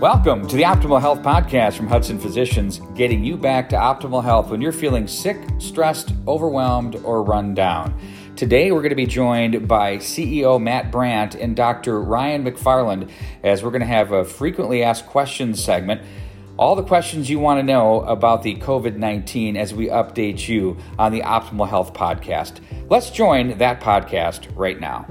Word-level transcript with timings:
Welcome 0.00 0.46
to 0.46 0.54
the 0.54 0.62
Optimal 0.62 1.00
Health 1.00 1.22
Podcast 1.22 1.76
from 1.76 1.88
Hudson 1.88 2.20
Physicians, 2.20 2.80
getting 2.94 3.24
you 3.24 3.36
back 3.36 3.68
to 3.70 3.76
optimal 3.76 4.22
health 4.22 4.48
when 4.48 4.60
you're 4.60 4.70
feeling 4.70 5.08
sick, 5.08 5.36
stressed, 5.58 6.12
overwhelmed, 6.28 6.94
or 7.02 7.24
run 7.24 7.52
down. 7.52 7.98
Today, 8.36 8.70
we're 8.70 8.78
going 8.78 8.90
to 8.90 8.94
be 8.94 9.06
joined 9.06 9.66
by 9.66 9.96
CEO 9.96 10.62
Matt 10.62 10.92
Brandt 10.92 11.34
and 11.34 11.56
Dr. 11.56 12.00
Ryan 12.00 12.44
McFarland 12.44 13.10
as 13.42 13.64
we're 13.64 13.72
going 13.72 13.80
to 13.80 13.88
have 13.88 14.12
a 14.12 14.24
frequently 14.24 14.84
asked 14.84 15.06
questions 15.06 15.60
segment. 15.60 16.00
All 16.56 16.76
the 16.76 16.84
questions 16.84 17.28
you 17.28 17.40
want 17.40 17.58
to 17.58 17.64
know 17.64 18.02
about 18.02 18.44
the 18.44 18.54
COVID 18.54 18.94
19 18.94 19.56
as 19.56 19.74
we 19.74 19.88
update 19.88 20.46
you 20.46 20.76
on 20.96 21.10
the 21.10 21.22
Optimal 21.22 21.68
Health 21.68 21.92
Podcast. 21.92 22.60
Let's 22.88 23.10
join 23.10 23.58
that 23.58 23.80
podcast 23.80 24.48
right 24.54 24.78
now. 24.78 25.08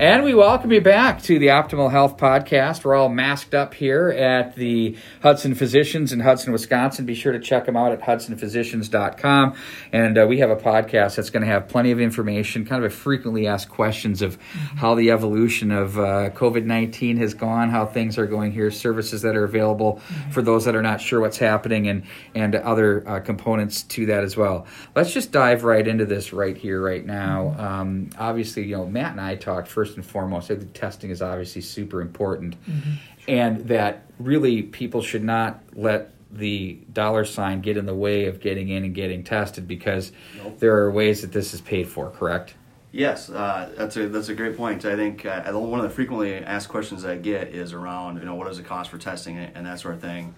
And 0.00 0.22
we 0.22 0.32
welcome 0.32 0.70
you 0.70 0.80
back 0.80 1.22
to 1.22 1.40
the 1.40 1.48
Optimal 1.48 1.90
Health 1.90 2.16
Podcast. 2.18 2.84
We're 2.84 2.94
all 2.94 3.08
masked 3.08 3.52
up 3.52 3.74
here 3.74 4.10
at 4.10 4.54
the 4.54 4.96
Hudson 5.22 5.56
Physicians 5.56 6.12
in 6.12 6.20
Hudson, 6.20 6.52
Wisconsin. 6.52 7.04
Be 7.04 7.16
sure 7.16 7.32
to 7.32 7.40
check 7.40 7.66
them 7.66 7.76
out 7.76 7.90
at 7.90 8.02
hudsonphysicians.com. 8.02 9.56
And 9.90 10.16
uh, 10.16 10.26
we 10.28 10.38
have 10.38 10.50
a 10.50 10.56
podcast 10.56 11.16
that's 11.16 11.30
going 11.30 11.40
to 11.40 11.48
have 11.48 11.66
plenty 11.66 11.90
of 11.90 12.00
information, 12.00 12.64
kind 12.64 12.84
of 12.84 12.92
a 12.92 12.94
frequently 12.94 13.48
asked 13.48 13.70
questions 13.70 14.22
of 14.22 14.38
mm-hmm. 14.38 14.76
how 14.76 14.94
the 14.94 15.10
evolution 15.10 15.72
of 15.72 15.98
uh, 15.98 16.30
COVID 16.30 16.64
19 16.64 17.16
has 17.16 17.34
gone, 17.34 17.68
how 17.68 17.84
things 17.84 18.18
are 18.18 18.26
going 18.26 18.52
here, 18.52 18.70
services 18.70 19.22
that 19.22 19.34
are 19.34 19.42
available 19.42 19.94
mm-hmm. 19.94 20.30
for 20.30 20.42
those 20.42 20.64
that 20.66 20.76
are 20.76 20.82
not 20.82 21.00
sure 21.00 21.20
what's 21.20 21.38
happening, 21.38 21.88
and, 21.88 22.04
and 22.36 22.54
other 22.54 23.02
uh, 23.08 23.18
components 23.18 23.82
to 23.82 24.06
that 24.06 24.22
as 24.22 24.36
well. 24.36 24.64
Let's 24.94 25.12
just 25.12 25.32
dive 25.32 25.64
right 25.64 25.88
into 25.88 26.06
this 26.06 26.32
right 26.32 26.56
here, 26.56 26.80
right 26.80 27.04
now. 27.04 27.56
Mm-hmm. 27.56 27.60
Um, 27.60 28.10
obviously, 28.16 28.62
you 28.62 28.76
know, 28.76 28.86
Matt 28.86 29.10
and 29.10 29.20
I 29.20 29.34
talked 29.34 29.66
first 29.66 29.87
first 29.88 29.96
and 29.96 30.06
foremost. 30.06 30.50
I 30.50 30.56
think 30.56 30.72
testing 30.72 31.10
is 31.10 31.22
obviously 31.22 31.62
super 31.62 32.00
important, 32.00 32.60
mm-hmm. 32.64 32.92
and 33.26 33.68
that 33.68 34.04
really 34.18 34.62
people 34.62 35.02
should 35.02 35.24
not 35.24 35.62
let 35.74 36.12
the 36.30 36.78
dollar 36.92 37.24
sign 37.24 37.60
get 37.62 37.76
in 37.78 37.86
the 37.86 37.94
way 37.94 38.26
of 38.26 38.40
getting 38.40 38.68
in 38.68 38.84
and 38.84 38.94
getting 38.94 39.24
tested 39.24 39.66
because 39.66 40.12
nope. 40.36 40.58
there 40.58 40.76
are 40.76 40.90
ways 40.90 41.22
that 41.22 41.32
this 41.32 41.54
is 41.54 41.60
paid 41.60 41.88
for. 41.88 42.10
Correct? 42.10 42.54
Yes, 42.92 43.30
uh, 43.30 43.72
that's 43.76 43.96
a 43.96 44.08
that's 44.08 44.28
a 44.28 44.34
great 44.34 44.56
point. 44.56 44.84
I 44.84 44.96
think 44.96 45.24
uh, 45.24 45.50
one 45.52 45.80
of 45.80 45.84
the 45.84 45.94
frequently 45.94 46.34
asked 46.34 46.68
questions 46.68 47.04
I 47.04 47.16
get 47.16 47.48
is 47.48 47.72
around 47.72 48.18
you 48.18 48.24
know 48.24 48.34
what 48.34 48.48
is 48.48 48.58
the 48.58 48.62
cost 48.62 48.90
for 48.90 48.98
testing 48.98 49.38
and 49.38 49.66
that 49.66 49.80
sort 49.80 49.94
of 49.94 50.00
thing. 50.00 50.34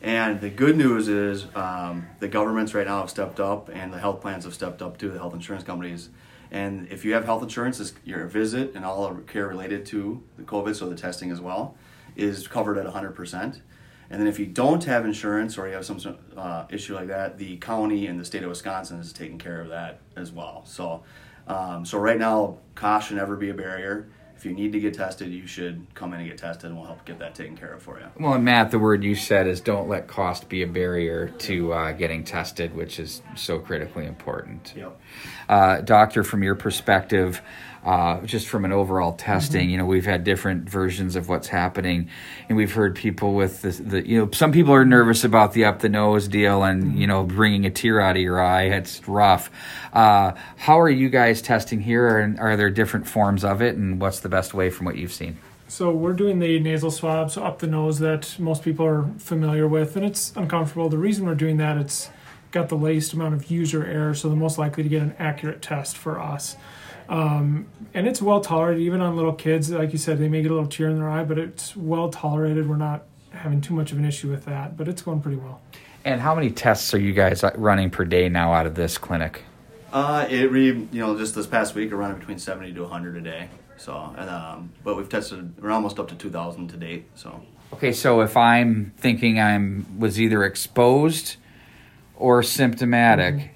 And 0.00 0.38
the 0.38 0.50
good 0.50 0.76
news 0.76 1.08
is 1.08 1.46
um, 1.54 2.06
the 2.20 2.28
governments 2.28 2.74
right 2.74 2.86
now 2.86 3.00
have 3.00 3.08
stepped 3.08 3.40
up, 3.40 3.70
and 3.72 3.90
the 3.90 3.98
health 3.98 4.20
plans 4.20 4.44
have 4.44 4.52
stepped 4.52 4.82
up 4.82 4.98
too. 4.98 5.10
The 5.10 5.18
health 5.18 5.32
insurance 5.32 5.64
companies 5.64 6.10
and 6.50 6.88
if 6.88 7.04
you 7.04 7.14
have 7.14 7.24
health 7.24 7.42
insurance, 7.42 7.92
your 8.04 8.26
visit 8.26 8.74
and 8.74 8.84
all 8.84 9.14
care 9.26 9.46
related 9.46 9.86
to 9.86 10.22
the 10.36 10.42
COVID, 10.42 10.76
so 10.76 10.88
the 10.88 10.96
testing 10.96 11.30
as 11.30 11.40
well, 11.40 11.76
is 12.16 12.46
covered 12.46 12.78
at 12.78 12.86
100%. 12.86 13.60
And 14.10 14.20
then 14.20 14.26
if 14.28 14.38
you 14.38 14.46
don't 14.46 14.84
have 14.84 15.04
insurance 15.04 15.56
or 15.58 15.66
you 15.66 15.74
have 15.74 15.86
some 15.86 15.98
uh, 16.36 16.66
issue 16.70 16.94
like 16.94 17.08
that, 17.08 17.38
the 17.38 17.56
county 17.56 18.06
and 18.06 18.20
the 18.20 18.24
state 18.24 18.42
of 18.42 18.50
Wisconsin 18.50 19.00
is 19.00 19.12
taking 19.12 19.38
care 19.38 19.60
of 19.60 19.68
that 19.70 20.00
as 20.16 20.30
well. 20.30 20.62
So, 20.66 21.02
um, 21.48 21.84
so 21.84 21.98
right 21.98 22.18
now, 22.18 22.58
cost 22.74 23.08
should 23.08 23.16
never 23.16 23.36
be 23.36 23.50
a 23.50 23.54
barrier 23.54 24.08
if 24.36 24.44
you 24.44 24.52
need 24.52 24.72
to 24.72 24.80
get 24.80 24.94
tested, 24.94 25.32
you 25.32 25.46
should 25.46 25.86
come 25.94 26.12
in 26.12 26.20
and 26.20 26.28
get 26.28 26.38
tested, 26.38 26.66
and 26.66 26.76
we'll 26.76 26.86
help 26.86 27.04
get 27.04 27.18
that 27.20 27.34
taken 27.34 27.56
care 27.56 27.72
of 27.72 27.82
for 27.82 27.98
you. 27.98 28.06
Well, 28.18 28.34
and 28.34 28.44
Matt, 28.44 28.70
the 28.70 28.78
word 28.78 29.04
you 29.04 29.14
said 29.14 29.46
is 29.46 29.60
don't 29.60 29.88
let 29.88 30.06
cost 30.06 30.48
be 30.48 30.62
a 30.62 30.66
barrier 30.66 31.28
to 31.28 31.72
uh, 31.72 31.92
getting 31.92 32.24
tested, 32.24 32.74
which 32.74 32.98
is 32.98 33.22
so 33.36 33.58
critically 33.58 34.06
important. 34.06 34.74
Yep. 34.76 35.00
Uh, 35.48 35.80
doctor, 35.80 36.24
from 36.24 36.42
your 36.42 36.54
perspective, 36.54 37.40
uh, 37.84 38.20
just 38.22 38.48
from 38.48 38.64
an 38.64 38.72
overall 38.72 39.12
testing. 39.12 39.62
Mm-hmm. 39.62 39.70
You 39.70 39.78
know, 39.78 39.84
we've 39.84 40.06
had 40.06 40.24
different 40.24 40.68
versions 40.68 41.16
of 41.16 41.28
what's 41.28 41.48
happening, 41.48 42.08
and 42.48 42.56
we've 42.56 42.72
heard 42.72 42.94
people 42.96 43.34
with 43.34 43.62
the, 43.62 43.70
the 43.70 44.08
you 44.08 44.18
know, 44.18 44.30
some 44.32 44.52
people 44.52 44.72
are 44.72 44.84
nervous 44.84 45.24
about 45.24 45.52
the 45.52 45.64
up 45.66 45.80
the 45.80 45.88
nose 45.88 46.28
deal 46.28 46.62
and 46.62 46.82
mm-hmm. 46.82 46.96
you 46.98 47.06
know, 47.06 47.24
bringing 47.24 47.66
a 47.66 47.70
tear 47.70 48.00
out 48.00 48.16
of 48.16 48.22
your 48.22 48.40
eye. 48.40 48.64
It's 48.64 49.06
rough. 49.06 49.50
Uh, 49.92 50.32
how 50.56 50.80
are 50.80 50.90
you 50.90 51.08
guys 51.08 51.42
testing 51.42 51.80
here, 51.80 52.18
and 52.18 52.40
are 52.40 52.56
there 52.56 52.70
different 52.70 53.06
forms 53.06 53.44
of 53.44 53.60
it, 53.60 53.76
and 53.76 54.00
what's 54.00 54.20
the 54.20 54.28
best 54.28 54.54
way 54.54 54.70
from 54.70 54.86
what 54.86 54.96
you've 54.96 55.12
seen? 55.12 55.38
So 55.66 55.90
we're 55.90 56.12
doing 56.12 56.38
the 56.38 56.60
nasal 56.60 56.90
swabs 56.90 57.36
up 57.36 57.58
the 57.58 57.66
nose 57.66 57.98
that 57.98 58.38
most 58.38 58.62
people 58.62 58.86
are 58.86 59.08
familiar 59.18 59.66
with, 59.66 59.96
and 59.96 60.04
it's 60.04 60.32
uncomfortable. 60.36 60.88
The 60.88 60.98
reason 60.98 61.26
we're 61.26 61.34
doing 61.34 61.56
that, 61.56 61.76
it's 61.78 62.10
got 62.54 62.68
the 62.68 62.76
least 62.76 63.12
amount 63.12 63.34
of 63.34 63.50
user 63.50 63.84
error, 63.84 64.14
so 64.14 64.28
the 64.28 64.36
most 64.36 64.58
likely 64.58 64.84
to 64.84 64.88
get 64.88 65.02
an 65.02 65.14
accurate 65.18 65.60
test 65.60 65.96
for 65.96 66.20
us. 66.20 66.56
Um, 67.08 67.66
and 67.92 68.06
it's 68.06 68.22
well 68.22 68.40
tolerated, 68.40 68.80
even 68.82 69.02
on 69.02 69.16
little 69.16 69.34
kids. 69.34 69.70
Like 69.70 69.92
you 69.92 69.98
said, 69.98 70.18
they 70.18 70.28
may 70.28 70.40
get 70.40 70.50
a 70.50 70.54
little 70.54 70.68
tear 70.68 70.88
in 70.88 70.96
their 70.96 71.10
eye, 71.10 71.24
but 71.24 71.36
it's 71.36 71.76
well 71.76 72.08
tolerated. 72.08 72.66
We're 72.68 72.76
not 72.76 73.02
having 73.30 73.60
too 73.60 73.74
much 73.74 73.92
of 73.92 73.98
an 73.98 74.04
issue 74.04 74.30
with 74.30 74.44
that, 74.46 74.76
but 74.76 74.88
it's 74.88 75.02
going 75.02 75.20
pretty 75.20 75.36
well. 75.36 75.60
And 76.04 76.20
how 76.20 76.34
many 76.34 76.50
tests 76.50 76.94
are 76.94 77.00
you 77.00 77.12
guys 77.12 77.44
running 77.56 77.90
per 77.90 78.04
day 78.04 78.28
now 78.28 78.52
out 78.52 78.66
of 78.66 78.76
this 78.76 78.96
clinic? 78.96 79.42
Uh, 79.92 80.26
it 80.30 80.50
re, 80.50 80.66
you 80.66 80.88
know 80.92 81.18
just 81.18 81.34
this 81.34 81.46
past 81.46 81.74
week 81.74 81.90
we're 81.90 81.98
running 81.98 82.18
between 82.18 82.38
seventy 82.38 82.72
to 82.72 82.86
hundred 82.86 83.16
a 83.16 83.20
day. 83.20 83.48
So, 83.76 84.14
and, 84.16 84.30
um, 84.30 84.72
but 84.84 84.96
we've 84.96 85.08
tested 85.08 85.60
we're 85.60 85.70
almost 85.70 85.98
up 85.98 86.08
to 86.08 86.14
two 86.14 86.30
thousand 86.30 86.68
to 86.68 86.76
date. 86.76 87.06
So. 87.14 87.42
Okay, 87.72 87.92
so 87.92 88.20
if 88.20 88.36
I'm 88.36 88.92
thinking 88.96 89.40
I'm 89.40 89.98
was 89.98 90.20
either 90.20 90.44
exposed 90.44 91.36
or 92.16 92.42
symptomatic, 92.42 93.34
mm-hmm. 93.34 93.48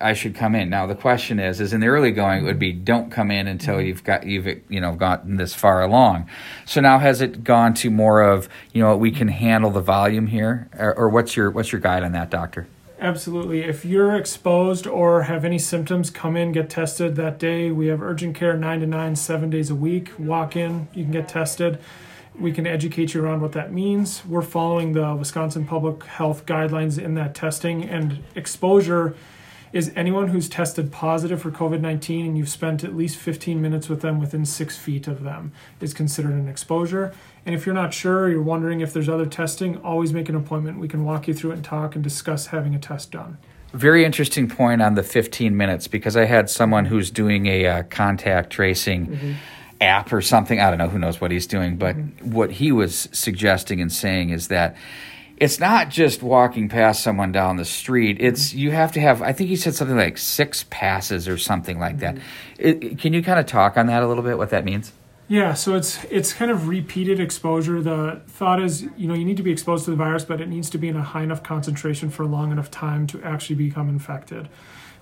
I 0.00 0.12
should 0.12 0.34
come 0.34 0.54
in. 0.54 0.68
Now 0.68 0.86
the 0.86 0.94
question 0.94 1.38
is, 1.38 1.60
is 1.60 1.72
in 1.72 1.80
the 1.80 1.86
early 1.86 2.12
going 2.12 2.42
it 2.42 2.46
would 2.46 2.58
be 2.58 2.72
don't 2.72 3.10
come 3.10 3.30
in 3.30 3.46
until 3.46 3.76
mm-hmm. 3.76 3.86
you've 3.86 4.04
got 4.04 4.26
you've 4.26 4.46
you 4.68 4.80
know 4.80 4.94
gotten 4.94 5.36
this 5.36 5.54
far 5.54 5.82
along. 5.82 6.28
So 6.64 6.80
now 6.80 6.98
has 6.98 7.20
it 7.20 7.44
gone 7.44 7.74
to 7.74 7.90
more 7.90 8.22
of 8.22 8.48
you 8.72 8.82
know 8.82 8.96
we 8.96 9.10
can 9.10 9.28
handle 9.28 9.70
the 9.70 9.80
volume 9.80 10.26
here, 10.26 10.68
or, 10.76 10.94
or 10.96 11.08
what's 11.08 11.36
your 11.36 11.50
what's 11.50 11.72
your 11.72 11.80
guide 11.80 12.02
on 12.02 12.12
that, 12.12 12.30
doctor? 12.30 12.66
Absolutely. 13.00 13.60
If 13.62 13.84
you're 13.84 14.16
exposed 14.16 14.86
or 14.86 15.24
have 15.24 15.44
any 15.44 15.58
symptoms, 15.58 16.10
come 16.10 16.36
in, 16.36 16.52
get 16.52 16.70
tested 16.70 17.16
that 17.16 17.38
day. 17.38 17.70
We 17.70 17.88
have 17.88 18.00
urgent 18.00 18.36
care 18.36 18.56
nine 18.56 18.80
to 18.80 18.86
nine, 18.86 19.16
seven 19.16 19.50
days 19.50 19.68
a 19.68 19.74
week. 19.74 20.12
Walk 20.18 20.56
in, 20.56 20.88
you 20.94 21.02
can 21.04 21.12
get 21.12 21.28
tested. 21.28 21.78
We 22.38 22.52
can 22.52 22.66
educate 22.66 23.14
you 23.14 23.22
around 23.22 23.42
what 23.42 23.52
that 23.52 23.72
means. 23.72 24.24
We're 24.26 24.42
following 24.42 24.92
the 24.92 25.14
Wisconsin 25.14 25.66
public 25.66 26.04
health 26.04 26.46
guidelines 26.46 26.98
in 26.98 27.14
that 27.14 27.34
testing 27.34 27.84
and 27.84 28.24
exposure 28.34 29.14
is 29.72 29.92
anyone 29.96 30.28
who's 30.28 30.48
tested 30.48 30.92
positive 30.92 31.42
for 31.42 31.50
COVID 31.50 31.80
19 31.80 32.26
and 32.26 32.38
you've 32.38 32.48
spent 32.48 32.84
at 32.84 32.94
least 32.94 33.16
15 33.16 33.60
minutes 33.60 33.88
with 33.88 34.02
them 34.02 34.20
within 34.20 34.44
six 34.44 34.78
feet 34.78 35.08
of 35.08 35.24
them 35.24 35.52
is 35.80 35.92
considered 35.92 36.32
an 36.32 36.48
exposure. 36.48 37.12
And 37.44 37.54
if 37.56 37.66
you're 37.66 37.74
not 37.74 37.92
sure, 37.92 38.28
you're 38.28 38.40
wondering 38.40 38.80
if 38.80 38.92
there's 38.92 39.08
other 39.08 39.26
testing, 39.26 39.76
always 39.78 40.12
make 40.12 40.28
an 40.28 40.36
appointment. 40.36 40.78
We 40.78 40.86
can 40.86 41.04
walk 41.04 41.26
you 41.26 41.34
through 41.34 41.50
it 41.50 41.54
and 41.54 41.64
talk 41.64 41.96
and 41.96 42.04
discuss 42.04 42.46
having 42.46 42.74
a 42.74 42.78
test 42.78 43.10
done. 43.10 43.36
Very 43.72 44.04
interesting 44.04 44.48
point 44.48 44.80
on 44.80 44.94
the 44.94 45.02
15 45.02 45.56
minutes 45.56 45.88
because 45.88 46.16
I 46.16 46.26
had 46.26 46.48
someone 46.48 46.84
who's 46.84 47.10
doing 47.10 47.46
a 47.46 47.66
uh, 47.66 47.82
contact 47.84 48.50
tracing. 48.50 49.08
Mm-hmm 49.08 49.32
app 49.84 50.12
or 50.12 50.20
something. 50.20 50.60
I 50.60 50.70
don't 50.70 50.78
know 50.78 50.88
who 50.88 50.98
knows 50.98 51.20
what 51.20 51.30
he's 51.30 51.46
doing, 51.46 51.76
but 51.76 51.96
mm-hmm. 51.96 52.32
what 52.32 52.50
he 52.50 52.72
was 52.72 53.08
suggesting 53.12 53.80
and 53.80 53.92
saying 53.92 54.30
is 54.30 54.48
that 54.48 54.76
it's 55.36 55.58
not 55.58 55.90
just 55.90 56.22
walking 56.22 56.68
past 56.68 57.02
someone 57.02 57.32
down 57.32 57.56
the 57.56 57.64
street. 57.64 58.18
It's 58.20 58.54
you 58.54 58.70
have 58.70 58.92
to 58.92 59.00
have. 59.00 59.20
I 59.22 59.32
think 59.32 59.48
he 59.48 59.56
said 59.56 59.74
something 59.74 59.96
like 59.96 60.18
six 60.18 60.64
passes 60.70 61.28
or 61.28 61.38
something 61.38 61.78
like 61.78 61.98
that. 61.98 62.16
Mm-hmm. 62.16 62.22
It, 62.58 62.98
can 62.98 63.12
you 63.12 63.22
kind 63.22 63.40
of 63.40 63.46
talk 63.46 63.76
on 63.76 63.86
that 63.86 64.02
a 64.02 64.08
little 64.08 64.22
bit? 64.22 64.38
What 64.38 64.50
that 64.50 64.64
means? 64.64 64.92
Yeah, 65.26 65.54
so 65.54 65.74
it's 65.74 66.04
it's 66.04 66.32
kind 66.32 66.50
of 66.50 66.68
repeated 66.68 67.18
exposure. 67.18 67.80
The 67.80 68.20
thought 68.26 68.62
is, 68.62 68.82
you 68.96 69.08
know, 69.08 69.14
you 69.14 69.24
need 69.24 69.38
to 69.38 69.42
be 69.42 69.50
exposed 69.50 69.86
to 69.86 69.90
the 69.90 69.96
virus, 69.96 70.24
but 70.24 70.40
it 70.40 70.48
needs 70.48 70.68
to 70.70 70.78
be 70.78 70.88
in 70.88 70.96
a 70.96 71.02
high 71.02 71.22
enough 71.22 71.42
concentration 71.42 72.10
for 72.10 72.24
a 72.24 72.26
long 72.26 72.52
enough 72.52 72.70
time 72.70 73.06
to 73.08 73.22
actually 73.22 73.56
become 73.56 73.88
infected. 73.88 74.48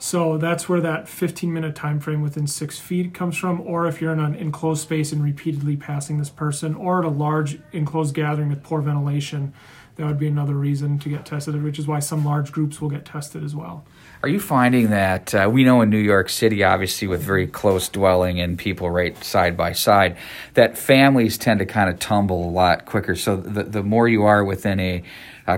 So 0.03 0.37
that's 0.37 0.69
where 0.69 0.81
that 0.81 1.09
15 1.09 1.53
minute 1.53 1.77
time 1.77 2.01
frame 2.01 2.23
within 2.23 2.49
six 2.49 2.77
feet 2.77 3.15
comes 3.15 3.37
from. 3.37 3.61
Or 3.61 3.87
if 3.87 4.01
you're 4.01 4.13
in 4.13 4.19
an 4.19 4.35
enclosed 4.35 4.83
space 4.83 5.13
and 5.13 5.23
repeatedly 5.23 5.77
passing 5.77 6.19
this 6.19 6.29
person, 6.29 6.75
or 6.75 6.99
at 6.99 7.05
a 7.05 7.09
large 7.09 7.61
enclosed 7.71 8.13
gathering 8.13 8.49
with 8.49 8.65
poor 8.65 8.81
ventilation, 8.81 9.55
that 9.95 10.05
would 10.05 10.19
be 10.19 10.27
another 10.27 10.55
reason 10.55 10.99
to 10.99 11.09
get 11.09 11.25
tested, 11.25 11.63
which 11.63 11.79
is 11.79 11.87
why 11.87 12.01
some 12.01 12.25
large 12.25 12.51
groups 12.51 12.81
will 12.81 12.89
get 12.89 13.05
tested 13.05 13.45
as 13.45 13.55
well. 13.55 13.85
Are 14.25 14.29
you 14.29 14.41
finding 14.41 14.91
that 14.91 15.33
uh, 15.37 15.49
we 15.49 15.63
know 15.63 15.83
in 15.83 15.91
New 15.91 15.99
York 15.99 16.31
City, 16.31 16.65
obviously 16.65 17.07
with 17.07 17.23
very 17.23 17.47
close 17.47 17.89
dwelling 17.89 18.41
and 18.41 18.59
people 18.59 18.91
right 18.91 19.17
side 19.23 19.57
by 19.57 19.71
side, 19.71 20.17
that 20.55 20.77
families 20.77 21.39
tend 21.39 21.61
to 21.61 21.67
kind 21.67 21.89
of 21.89 22.01
tumble 22.01 22.45
a 22.45 22.51
lot 22.51 22.87
quicker. 22.87 23.15
So 23.15 23.37
the, 23.37 23.63
the 23.63 23.83
more 23.85 24.09
you 24.09 24.25
are 24.25 24.43
within 24.45 24.81
a 24.81 25.05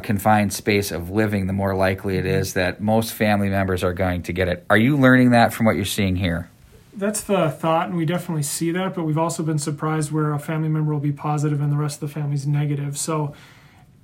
confined 0.00 0.52
space 0.52 0.90
of 0.90 1.10
living, 1.10 1.46
the 1.46 1.52
more 1.52 1.74
likely 1.74 2.16
it 2.16 2.26
is 2.26 2.54
that 2.54 2.80
most 2.80 3.12
family 3.12 3.48
members 3.48 3.84
are 3.84 3.92
going 3.92 4.22
to 4.22 4.32
get 4.32 4.48
it. 4.48 4.64
Are 4.70 4.76
you 4.76 4.96
learning 4.96 5.30
that 5.30 5.52
from 5.52 5.66
what 5.66 5.76
you're 5.76 5.84
seeing 5.84 6.16
here? 6.16 6.50
That's 6.96 7.22
the 7.22 7.50
thought, 7.50 7.88
and 7.88 7.96
we 7.96 8.06
definitely 8.06 8.44
see 8.44 8.70
that. 8.70 8.94
But 8.94 9.04
we've 9.04 9.18
also 9.18 9.42
been 9.42 9.58
surprised 9.58 10.12
where 10.12 10.32
a 10.32 10.38
family 10.38 10.68
member 10.68 10.92
will 10.92 11.00
be 11.00 11.12
positive 11.12 11.60
and 11.60 11.72
the 11.72 11.76
rest 11.76 12.02
of 12.02 12.08
the 12.08 12.14
family's 12.14 12.46
negative. 12.46 12.96
So 12.96 13.34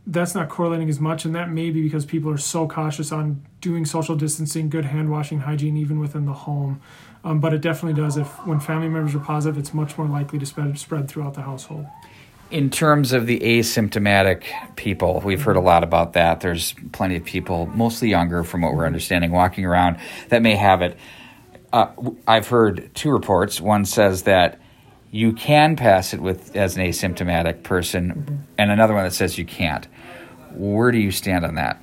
that's 0.07 0.35
not 0.35 0.49
correlating 0.49 0.89
as 0.89 0.99
much, 0.99 1.25
and 1.25 1.35
that 1.35 1.51
may 1.51 1.71
be 1.71 1.83
because 1.83 2.05
people 2.05 2.31
are 2.31 2.39
so 2.39 2.67
cautious 2.67 3.13
on 3.13 3.47
doing 3.61 3.85
social 3.85 4.17
distancing, 4.17 4.69
good 4.69 4.87
hand 4.87 5.11
washing, 5.11 5.41
hygiene, 5.41 5.77
even 5.77 6.01
within 6.01 6.27
the 6.27 6.33
home. 6.33 6.81
Um, 7.23 7.39
but 7.39 7.53
it 7.53 7.61
definitely 7.61 8.01
does. 8.01 8.17
If 8.17 8.29
when 8.47 8.61
family 8.61 8.89
members 8.89 9.15
are 9.15 9.21
positive, 9.21 9.59
it's 9.59 9.73
much 9.73 9.97
more 9.97 10.09
likely 10.09 10.39
to 10.39 10.47
spread 10.47 10.79
spread 10.79 11.09
throughout 11.09 11.35
the 11.35 11.43
household. 11.43 11.87
In 12.51 12.71
terms 12.71 13.13
of 13.13 13.27
the 13.27 13.39
asymptomatic 13.41 14.45
people, 14.77 15.21
we've 15.25 15.43
heard 15.43 15.57
a 15.57 15.61
lot 15.61 15.85
about 15.85 16.15
that. 16.15 16.41
There's 16.41 16.75
plenty 16.93 17.17
of 17.17 17.25
people, 17.25 17.67
mostly 17.67 18.09
younger, 18.09 18.43
from 18.43 18.63
what 18.63 18.75
we're 18.75 18.87
understanding, 18.87 19.31
walking 19.31 19.65
around 19.65 19.99
that 20.29 20.43
may 20.43 20.57
have 20.57 20.83
it. 20.83 20.97
Uh, 21.73 21.93
I've 22.27 22.49
heard 22.49 22.91
two 22.95 23.11
reports. 23.11 23.61
One 23.61 23.85
says 23.85 24.25
that 24.25 24.61
you 25.13 25.33
can 25.33 25.77
pass 25.77 26.13
it 26.13 26.21
with 26.21 26.57
as 26.57 26.77
an 26.77 26.85
asymptomatic 26.85 27.63
person, 27.63 28.11
mm-hmm. 28.11 28.37
and 28.59 28.71
another 28.71 28.95
one 28.95 29.05
that 29.05 29.13
says 29.13 29.39
you 29.39 29.45
can't. 29.45 29.87
Where 30.53 30.91
do 30.91 30.99
you 30.99 31.13
stand 31.13 31.45
on 31.45 31.55
that? 31.55 31.81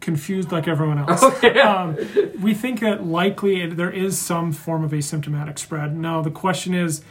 Confused 0.00 0.52
like 0.52 0.68
everyone 0.68 0.98
else. 1.00 1.22
Okay. 1.24 1.58
Um, 1.58 1.96
we 2.40 2.54
think 2.54 2.78
that 2.80 3.04
likely 3.04 3.66
there 3.66 3.90
is 3.90 4.16
some 4.16 4.52
form 4.52 4.84
of 4.84 4.92
asymptomatic 4.92 5.58
spread. 5.58 5.96
Now 5.96 6.22
the 6.22 6.30
question 6.30 6.74
is 6.74 7.02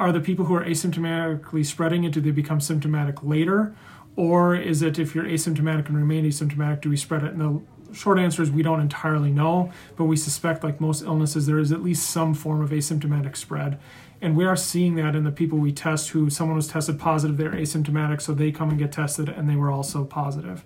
are 0.00 0.12
the 0.12 0.20
people 0.20 0.46
who 0.46 0.54
are 0.54 0.64
asymptomatically 0.64 1.64
spreading 1.64 2.04
it, 2.04 2.12
do 2.12 2.20
they 2.22 2.30
become 2.30 2.58
symptomatic 2.58 3.22
later? 3.22 3.74
Or 4.16 4.56
is 4.56 4.80
it 4.80 4.98
if 4.98 5.14
you're 5.14 5.24
asymptomatic 5.24 5.88
and 5.88 5.96
remain 5.96 6.24
asymptomatic, 6.24 6.80
do 6.80 6.88
we 6.88 6.96
spread 6.96 7.22
it? 7.22 7.32
And 7.32 7.40
the 7.40 7.94
short 7.94 8.18
answer 8.18 8.42
is 8.42 8.50
we 8.50 8.62
don't 8.62 8.80
entirely 8.80 9.30
know, 9.30 9.70
but 9.96 10.04
we 10.04 10.16
suspect, 10.16 10.64
like 10.64 10.80
most 10.80 11.02
illnesses, 11.02 11.46
there 11.46 11.58
is 11.58 11.70
at 11.70 11.82
least 11.82 12.08
some 12.08 12.32
form 12.32 12.62
of 12.62 12.70
asymptomatic 12.70 13.36
spread. 13.36 13.78
And 14.22 14.36
we 14.36 14.46
are 14.46 14.56
seeing 14.56 14.94
that 14.96 15.14
in 15.14 15.24
the 15.24 15.30
people 15.30 15.58
we 15.58 15.72
test 15.72 16.10
who 16.10 16.30
someone 16.30 16.56
was 16.56 16.68
tested 16.68 16.98
positive, 16.98 17.36
they're 17.36 17.52
asymptomatic, 17.52 18.22
so 18.22 18.32
they 18.32 18.50
come 18.50 18.70
and 18.70 18.78
get 18.78 18.92
tested 18.92 19.28
and 19.28 19.48
they 19.48 19.56
were 19.56 19.70
also 19.70 20.04
positive. 20.04 20.64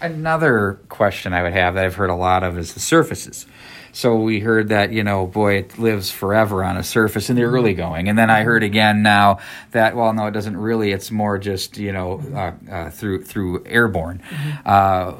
Another 0.00 0.80
question 0.88 1.34
I 1.34 1.42
would 1.42 1.52
have 1.52 1.74
that 1.74 1.84
I've 1.84 1.96
heard 1.96 2.08
a 2.08 2.14
lot 2.14 2.42
of 2.42 2.56
is 2.58 2.72
the 2.72 2.80
surfaces. 2.80 3.44
So 3.92 4.16
we 4.16 4.40
heard 4.40 4.68
that, 4.68 4.92
you 4.92 5.02
know, 5.02 5.26
boy, 5.26 5.56
it 5.56 5.78
lives 5.78 6.10
forever 6.10 6.62
on 6.64 6.76
a 6.76 6.82
surface 6.82 7.30
in 7.30 7.36
the 7.36 7.42
mm-hmm. 7.42 7.54
early 7.54 7.74
going. 7.74 8.08
And 8.08 8.18
then 8.18 8.30
I 8.30 8.42
heard 8.42 8.62
again 8.62 9.02
now 9.02 9.38
that, 9.72 9.96
well, 9.96 10.12
no, 10.12 10.26
it 10.26 10.32
doesn't 10.32 10.56
really. 10.56 10.92
It's 10.92 11.10
more 11.10 11.38
just, 11.38 11.76
you 11.76 11.92
know, 11.92 12.20
uh, 12.34 12.72
uh, 12.72 12.90
through 12.90 13.24
through 13.24 13.64
airborne. 13.66 14.22
Mm-hmm. 14.30 14.50
Uh, 14.64 15.14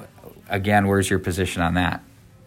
again, 0.48 0.86
where's 0.86 1.10
your 1.10 1.18
position 1.18 1.62
on 1.62 1.74
that? 1.74 2.02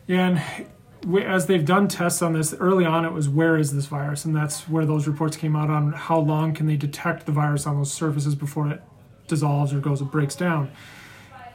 Yeah, 0.07 0.27
and 0.27 0.67
we, 1.05 1.23
as 1.23 1.47
they've 1.47 1.65
done 1.65 1.87
tests 1.87 2.21
on 2.21 2.33
this 2.33 2.53
early 2.55 2.85
on, 2.85 3.05
it 3.05 3.11
was 3.11 3.29
where 3.29 3.57
is 3.57 3.73
this 3.73 3.85
virus, 3.85 4.25
and 4.25 4.35
that's 4.35 4.67
where 4.69 4.85
those 4.85 5.07
reports 5.07 5.37
came 5.37 5.55
out 5.55 5.69
on 5.69 5.93
how 5.93 6.19
long 6.19 6.53
can 6.53 6.67
they 6.67 6.75
detect 6.75 7.25
the 7.25 7.31
virus 7.31 7.65
on 7.65 7.77
those 7.77 7.91
surfaces 7.91 8.35
before 8.35 8.69
it 8.69 8.81
dissolves 9.27 9.73
or 9.73 9.79
goes 9.79 10.01
or 10.01 10.05
breaks 10.05 10.35
down. 10.35 10.71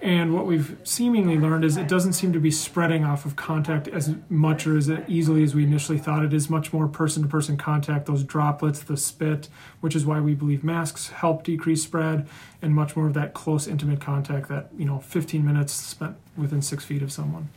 And 0.01 0.33
what 0.33 0.47
we've 0.47 0.79
seemingly 0.85 1.39
learned 1.39 1.65
is 1.65 1.77
it 1.77 1.89
doesn't 1.89 2.13
seem 2.13 2.33
to 2.33 2.39
be 2.39 2.53
spreading 2.53 3.05
off 3.05 3.25
of 3.25 3.35
contact 3.35 3.89
as 3.89 4.15
much 4.29 4.65
or 4.67 4.77
as 4.77 4.89
easily 5.09 5.43
as 5.43 5.57
we 5.57 5.65
initially 5.65 5.99
thought. 5.99 6.25
It 6.25 6.33
is 6.33 6.49
much 6.49 6.73
more 6.73 6.87
person 6.87 7.23
to 7.25 7.29
person 7.29 7.57
contact, 7.57 8.07
those 8.07 8.23
droplets, 8.23 8.81
the 8.81 8.97
spit, 8.97 9.49
which 9.81 9.97
is 9.97 10.07
why 10.07 10.21
we 10.21 10.35
believe 10.35 10.63
masks 10.63 11.09
help 11.09 11.43
decrease 11.43 11.83
spread, 11.83 12.29
and 12.63 12.75
much 12.75 12.95
more 12.95 13.09
of 13.09 13.15
that 13.15 13.35
close, 13.35 13.67
intimate 13.67 14.01
contact 14.01 14.49
that, 14.49 14.69
you 14.79 14.85
know, 14.85 15.01
15 15.01 15.45
minutes 15.45 15.73
spent 15.73 16.17
within 16.37 16.63
six 16.63 16.85
feet 16.85 17.03
of 17.03 17.11
someone. 17.11 17.49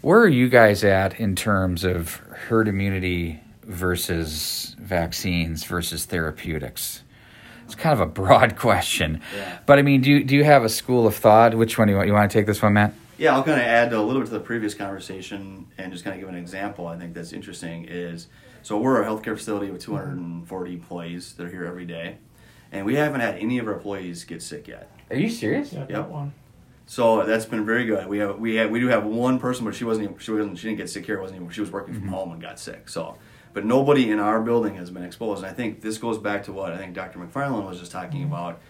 Where 0.00 0.18
are 0.18 0.28
you 0.28 0.48
guys 0.48 0.82
at 0.82 1.20
in 1.20 1.36
terms 1.36 1.84
of 1.84 2.16
herd 2.48 2.66
immunity 2.66 3.40
versus 3.62 4.74
vaccines 4.80 5.62
versus 5.62 6.06
therapeutics? 6.06 7.04
It's 7.64 7.74
kind 7.74 7.92
of 7.92 8.00
a 8.00 8.06
broad 8.06 8.56
question, 8.58 9.20
yeah. 9.34 9.58
but 9.66 9.78
I 9.78 9.82
mean, 9.82 10.00
do 10.00 10.10
you, 10.10 10.24
do 10.24 10.34
you 10.34 10.44
have 10.44 10.64
a 10.64 10.68
school 10.68 11.06
of 11.06 11.16
thought? 11.16 11.54
Which 11.54 11.78
one 11.78 11.88
do 11.88 11.92
you 11.92 11.96
want? 11.96 12.08
You 12.08 12.14
want 12.14 12.30
to 12.30 12.38
take 12.38 12.46
this 12.46 12.62
one, 12.62 12.74
Matt? 12.74 12.94
Yeah, 13.18 13.34
I'll 13.34 13.44
kind 13.44 13.60
of 13.60 13.66
add 13.66 13.92
a 13.92 14.02
little 14.02 14.20
bit 14.20 14.26
to 14.28 14.34
the 14.34 14.40
previous 14.40 14.74
conversation 14.74 15.68
and 15.78 15.92
just 15.92 16.04
kind 16.04 16.14
of 16.14 16.20
give 16.20 16.28
an 16.28 16.34
example. 16.34 16.86
I 16.86 16.98
think 16.98 17.14
that's 17.14 17.32
interesting. 17.32 17.84
Is 17.88 18.28
so 18.62 18.78
we're 18.78 19.02
a 19.02 19.06
healthcare 19.06 19.36
facility 19.36 19.70
with 19.70 19.82
240 19.82 20.72
employees 20.72 21.32
that 21.34 21.46
are 21.46 21.50
here 21.50 21.64
every 21.64 21.84
day, 21.84 22.18
and 22.72 22.84
we 22.84 22.96
haven't 22.96 23.20
had 23.20 23.36
any 23.36 23.58
of 23.58 23.68
our 23.68 23.74
employees 23.74 24.24
get 24.24 24.42
sick 24.42 24.66
yet. 24.66 24.90
Are 25.10 25.16
you 25.16 25.30
serious? 25.30 25.72
Yeah, 25.72 25.86
yep. 25.88 26.08
one. 26.08 26.32
So 26.86 27.24
that's 27.24 27.44
been 27.44 27.64
very 27.64 27.84
good. 27.84 28.06
We 28.08 28.18
have 28.18 28.38
we 28.38 28.56
have 28.56 28.70
we 28.70 28.80
do 28.80 28.88
have 28.88 29.04
one 29.04 29.38
person, 29.38 29.64
but 29.64 29.74
she 29.74 29.84
wasn't 29.84 30.04
even, 30.04 30.18
she 30.18 30.30
wasn't 30.30 30.58
she 30.58 30.68
didn't 30.68 30.78
get 30.78 30.90
sick 30.90 31.06
here. 31.06 31.20
wasn't 31.20 31.40
even, 31.40 31.50
she 31.50 31.60
was 31.60 31.70
working 31.70 31.94
from 31.94 32.04
mm-hmm. 32.04 32.12
home 32.12 32.32
and 32.32 32.42
got 32.42 32.58
sick. 32.58 32.88
So 32.88 33.16
but 33.52 33.64
nobody 33.64 34.10
in 34.10 34.18
our 34.18 34.40
building 34.40 34.76
has 34.76 34.90
been 34.90 35.04
exposed. 35.04 35.42
And 35.42 35.50
I 35.50 35.54
think 35.54 35.80
this 35.80 35.98
goes 35.98 36.18
back 36.18 36.44
to 36.44 36.52
what 36.52 36.72
I 36.72 36.78
think 36.78 36.94
Dr. 36.94 37.18
McFarland 37.18 37.68
was 37.68 37.78
just 37.78 37.92
talking 37.92 38.22
mm-hmm. 38.22 38.32
about. 38.32 38.60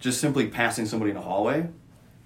Just 0.00 0.20
simply 0.20 0.48
passing 0.48 0.86
somebody 0.86 1.12
in 1.12 1.16
a 1.16 1.22
hallway, 1.22 1.68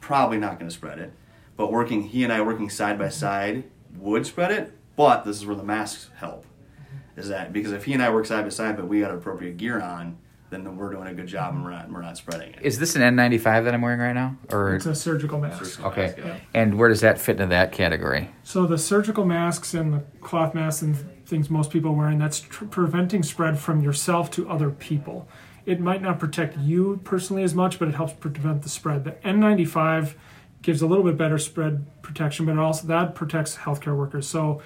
probably 0.01 0.39
not 0.39 0.59
going 0.59 0.69
to 0.69 0.75
spread 0.75 0.99
it. 0.99 1.13
But 1.57 1.71
working, 1.71 2.03
he 2.03 2.25
and 2.25 2.33
I 2.33 2.41
working 2.41 2.71
side 2.71 2.99
by 2.99 3.07
mm-hmm. 3.07 3.13
side 3.13 3.65
would 3.97 4.27
spread 4.27 4.51
it. 4.51 4.73
But 4.97 5.25
this 5.25 5.37
is 5.37 5.47
where 5.47 5.57
the 5.57 5.63
masks 5.63 6.11
help. 6.17 6.45
Mm-hmm. 6.45 7.21
Is 7.21 7.29
that 7.29 7.53
because 7.53 7.73
if 7.73 7.85
he 7.85 7.93
and 7.93 8.03
I 8.03 8.11
work 8.11 8.27
side 8.27 8.45
by 8.45 8.51
side, 8.51 8.77
but 8.77 8.89
we 8.89 9.01
got 9.01 9.13
appropriate 9.13 9.59
gear 9.59 9.81
on, 9.81 10.19
then 10.51 10.77
we're 10.77 10.91
doing 10.91 11.07
a 11.07 11.15
good 11.15 11.27
job 11.27 11.55
and 11.55 11.63
we're 11.63 11.71
not, 11.71 11.91
we're 11.91 12.01
not 12.01 12.17
spreading 12.17 12.55
it. 12.55 12.61
Is 12.63 12.79
this 12.79 12.97
an 12.97 13.03
N95 13.03 13.65
that 13.65 13.75
I'm 13.75 13.83
wearing 13.83 14.01
right 14.01 14.15
now? 14.15 14.37
Or 14.51 14.77
It's 14.77 14.87
a 14.87 14.95
surgical 14.95 15.39
mask. 15.39 15.63
Surgical 15.65 15.91
okay. 15.91 16.07
mask, 16.07 16.19
yeah. 16.19 16.37
And 16.55 16.79
where 16.79 16.89
does 16.89 17.03
that 17.03 17.21
fit 17.21 17.33
into 17.33 17.47
that 17.49 17.73
category? 17.73 18.31
So 18.43 18.67
the 18.67 18.79
surgical 18.79 19.25
masks 19.25 19.75
and 19.75 19.93
the 19.93 20.05
cloth 20.21 20.55
masks 20.55 20.83
and 20.83 20.97
things 21.29 21.51
most 21.51 21.71
people 21.71 21.91
are 21.91 21.95
wearing, 21.95 22.19
that's 22.19 22.41
tr- 22.41 22.65
preventing 22.65 23.23
spread 23.23 23.59
from 23.59 23.83
yourself 23.83 24.31
to 24.33 24.49
other 24.49 24.71
people. 24.71 25.29
It 25.67 25.81
might 25.81 26.01
not 26.01 26.19
protect 26.19 26.57
you 26.57 27.01
personally 27.05 27.43
as 27.43 27.55
much, 27.55 27.79
but 27.79 27.89
it 27.89 27.95
helps 27.95 28.15
prevent 28.15 28.63
the 28.63 28.69
spread. 28.71 29.05
The 29.05 29.13
N95 29.13 30.15
gives 30.63 30.81
a 30.81 30.87
little 30.87 31.05
bit 31.05 31.17
better 31.17 31.39
spread 31.39 31.87
protection, 32.03 32.47
but 32.47 32.59
also 32.59 32.87
that 32.89 33.15
protects 33.15 33.57
healthcare 33.57 33.97
workers. 33.97 34.27
So 34.27 34.63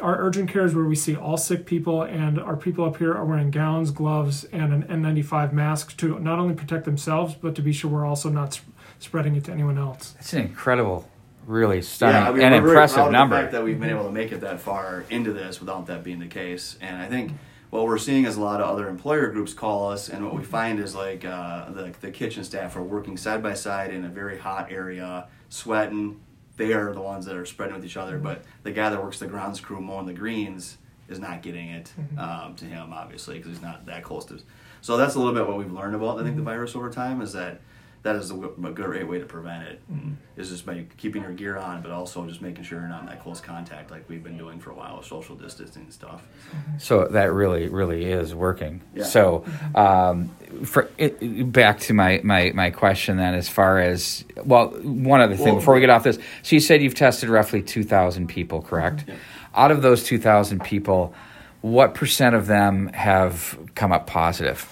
our 0.00 0.20
urgent 0.20 0.50
care 0.50 0.64
is 0.64 0.74
where 0.74 0.84
we 0.84 0.96
see 0.96 1.14
all 1.14 1.36
sick 1.36 1.66
people, 1.66 2.02
and 2.02 2.38
our 2.40 2.56
people 2.56 2.84
up 2.84 2.96
here 2.96 3.14
are 3.14 3.24
wearing 3.24 3.50
gowns, 3.50 3.90
gloves, 3.90 4.44
and 4.44 4.72
an 4.72 4.82
N95 4.84 5.52
mask 5.52 5.96
to 5.98 6.18
not 6.18 6.38
only 6.38 6.54
protect 6.54 6.84
themselves, 6.84 7.34
but 7.34 7.54
to 7.54 7.62
be 7.62 7.72
sure 7.72 7.90
we're 7.90 8.06
also 8.06 8.28
not 8.28 8.54
sp- 8.58 8.66
spreading 8.98 9.36
it 9.36 9.44
to 9.44 9.52
anyone 9.52 9.78
else. 9.78 10.12
That's 10.12 10.32
an 10.32 10.42
incredible, 10.42 11.08
really 11.46 11.82
stunning 11.82 12.22
yeah, 12.22 12.28
I 12.28 12.32
mean, 12.32 12.42
and 12.42 12.54
impressive 12.54 13.10
number. 13.10 13.36
The 13.36 13.42
fact 13.42 13.52
that 13.52 13.64
we've 13.64 13.80
been 13.80 13.90
able 13.90 14.04
to 14.04 14.12
make 14.12 14.32
it 14.32 14.40
that 14.40 14.60
far 14.60 15.04
into 15.10 15.32
this 15.32 15.60
without 15.60 15.86
that 15.86 16.04
being 16.04 16.18
the 16.18 16.26
case, 16.26 16.76
and 16.80 16.96
I 16.96 17.06
think 17.06 17.32
what 17.70 17.86
we're 17.86 17.98
seeing 17.98 18.24
is 18.24 18.36
a 18.36 18.40
lot 18.40 18.60
of 18.60 18.68
other 18.68 18.88
employer 18.88 19.30
groups 19.30 19.52
call 19.52 19.90
us, 19.90 20.08
and 20.08 20.24
what 20.24 20.34
we 20.34 20.44
find 20.44 20.80
is 20.80 20.94
like 20.94 21.24
uh, 21.24 21.70
the 21.70 21.94
the 22.00 22.10
kitchen 22.10 22.44
staff 22.44 22.76
are 22.76 22.82
working 22.82 23.16
side 23.16 23.42
by 23.42 23.54
side 23.54 23.92
in 23.92 24.04
a 24.04 24.08
very 24.08 24.38
hot 24.38 24.70
area, 24.70 25.26
sweating 25.48 26.20
they 26.60 26.74
are 26.74 26.92
the 26.92 27.00
ones 27.00 27.24
that 27.24 27.36
are 27.36 27.46
spreading 27.46 27.74
with 27.74 27.84
each 27.84 27.96
other. 27.96 28.14
Mm-hmm. 28.16 28.24
But 28.24 28.44
the 28.62 28.72
guy 28.72 28.90
that 28.90 29.02
works 29.02 29.18
the 29.18 29.26
grounds 29.26 29.60
crew 29.60 29.80
mowing 29.80 30.06
the 30.06 30.12
greens 30.12 30.76
is 31.08 31.18
not 31.18 31.42
getting 31.42 31.70
it 31.70 31.92
mm-hmm. 31.98 32.18
um, 32.18 32.54
to 32.56 32.66
him, 32.66 32.92
obviously, 32.92 33.38
because 33.38 33.52
he's 33.52 33.62
not 33.62 33.86
that 33.86 34.04
close 34.04 34.26
to. 34.26 34.40
So 34.82 34.96
that's 34.96 35.14
a 35.14 35.18
little 35.18 35.34
bit 35.34 35.46
what 35.46 35.56
we've 35.56 35.72
learned 35.72 35.94
about 35.94 36.18
I 36.18 36.22
think 36.22 36.36
the 36.36 36.42
mm-hmm. 36.42 36.50
virus 36.50 36.76
over 36.76 36.90
time 36.90 37.20
is 37.22 37.32
that 37.32 37.60
that 38.02 38.16
is 38.16 38.30
a, 38.30 38.34
a 38.34 38.70
great 38.72 39.06
way 39.06 39.18
to 39.18 39.26
prevent 39.26 39.64
it. 39.64 39.80
Mm-hmm. 39.92 40.12
Is 40.36 40.48
just 40.48 40.64
by 40.64 40.86
keeping 40.96 41.22
your 41.22 41.32
gear 41.32 41.58
on, 41.58 41.82
but 41.82 41.90
also 41.90 42.26
just 42.26 42.40
making 42.40 42.64
sure 42.64 42.78
you're 42.78 42.88
not 42.88 43.02
in 43.02 43.06
that 43.06 43.22
close 43.22 43.40
contact 43.40 43.90
like 43.90 44.08
we've 44.08 44.24
been 44.24 44.38
doing 44.38 44.58
for 44.58 44.70
a 44.70 44.74
while 44.74 44.96
with 44.96 45.06
social 45.06 45.36
distancing 45.36 45.82
and 45.82 45.92
stuff. 45.92 46.26
Mm-hmm. 46.50 46.78
So 46.78 47.08
that 47.08 47.32
really, 47.32 47.68
really 47.68 48.06
is 48.06 48.34
working. 48.34 48.80
Yeah. 48.94 49.04
So, 49.04 49.44
um, 49.74 50.30
for 50.64 50.88
it, 50.96 51.52
back 51.52 51.80
to 51.80 51.92
my, 51.92 52.20
my 52.24 52.52
my 52.54 52.70
question 52.70 53.18
then, 53.18 53.34
as 53.34 53.50
far 53.50 53.80
as 53.80 54.24
well, 54.44 54.68
one 54.68 55.20
other 55.20 55.36
thing 55.36 55.46
well, 55.46 55.56
before 55.56 55.74
we 55.74 55.80
get 55.80 55.90
off 55.90 56.04
this. 56.04 56.18
So 56.42 56.56
you 56.56 56.60
said 56.60 56.82
you've 56.82 56.94
tested 56.94 57.28
roughly 57.28 57.62
two 57.62 57.84
thousand 57.84 58.28
people, 58.28 58.62
correct? 58.62 59.04
Yeah. 59.06 59.16
Out 59.54 59.70
of 59.70 59.82
those 59.82 60.04
two 60.04 60.18
thousand 60.18 60.64
people, 60.64 61.12
what 61.60 61.94
percent 61.94 62.34
of 62.34 62.46
them 62.46 62.88
have 62.94 63.58
come 63.74 63.92
up 63.92 64.06
positive? 64.06 64.66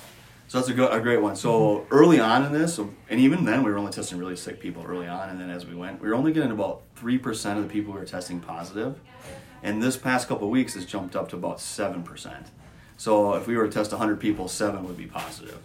So 0.48 0.56
that's 0.56 0.70
a, 0.70 0.74
good, 0.74 0.90
a 0.90 0.98
great 1.00 1.20
one. 1.20 1.36
So 1.36 1.86
early 1.90 2.18
on 2.18 2.42
in 2.42 2.52
this, 2.52 2.78
and 2.78 2.96
even 3.10 3.44
then, 3.44 3.62
we 3.62 3.70
were 3.70 3.76
only 3.76 3.92
testing 3.92 4.18
really 4.18 4.34
sick 4.34 4.60
people 4.60 4.82
early 4.86 5.06
on, 5.06 5.28
and 5.28 5.38
then 5.38 5.50
as 5.50 5.66
we 5.66 5.74
went, 5.74 6.00
we 6.00 6.08
were 6.08 6.14
only 6.14 6.32
getting 6.32 6.50
about 6.50 6.82
three 6.96 7.18
percent 7.18 7.58
of 7.58 7.68
the 7.68 7.70
people 7.70 7.92
who 7.92 7.98
were 7.98 8.06
testing 8.06 8.40
positive. 8.40 8.98
And 9.62 9.82
this 9.82 9.98
past 9.98 10.26
couple 10.26 10.46
of 10.46 10.50
weeks, 10.50 10.72
has 10.72 10.86
jumped 10.86 11.14
up 11.14 11.28
to 11.30 11.36
about 11.36 11.60
seven 11.60 12.02
percent. 12.02 12.46
So 12.96 13.34
if 13.34 13.46
we 13.46 13.56
were 13.56 13.66
to 13.66 13.72
test 13.72 13.92
100 13.92 14.18
people, 14.18 14.48
seven 14.48 14.84
would 14.88 14.96
be 14.96 15.06
positive. 15.06 15.60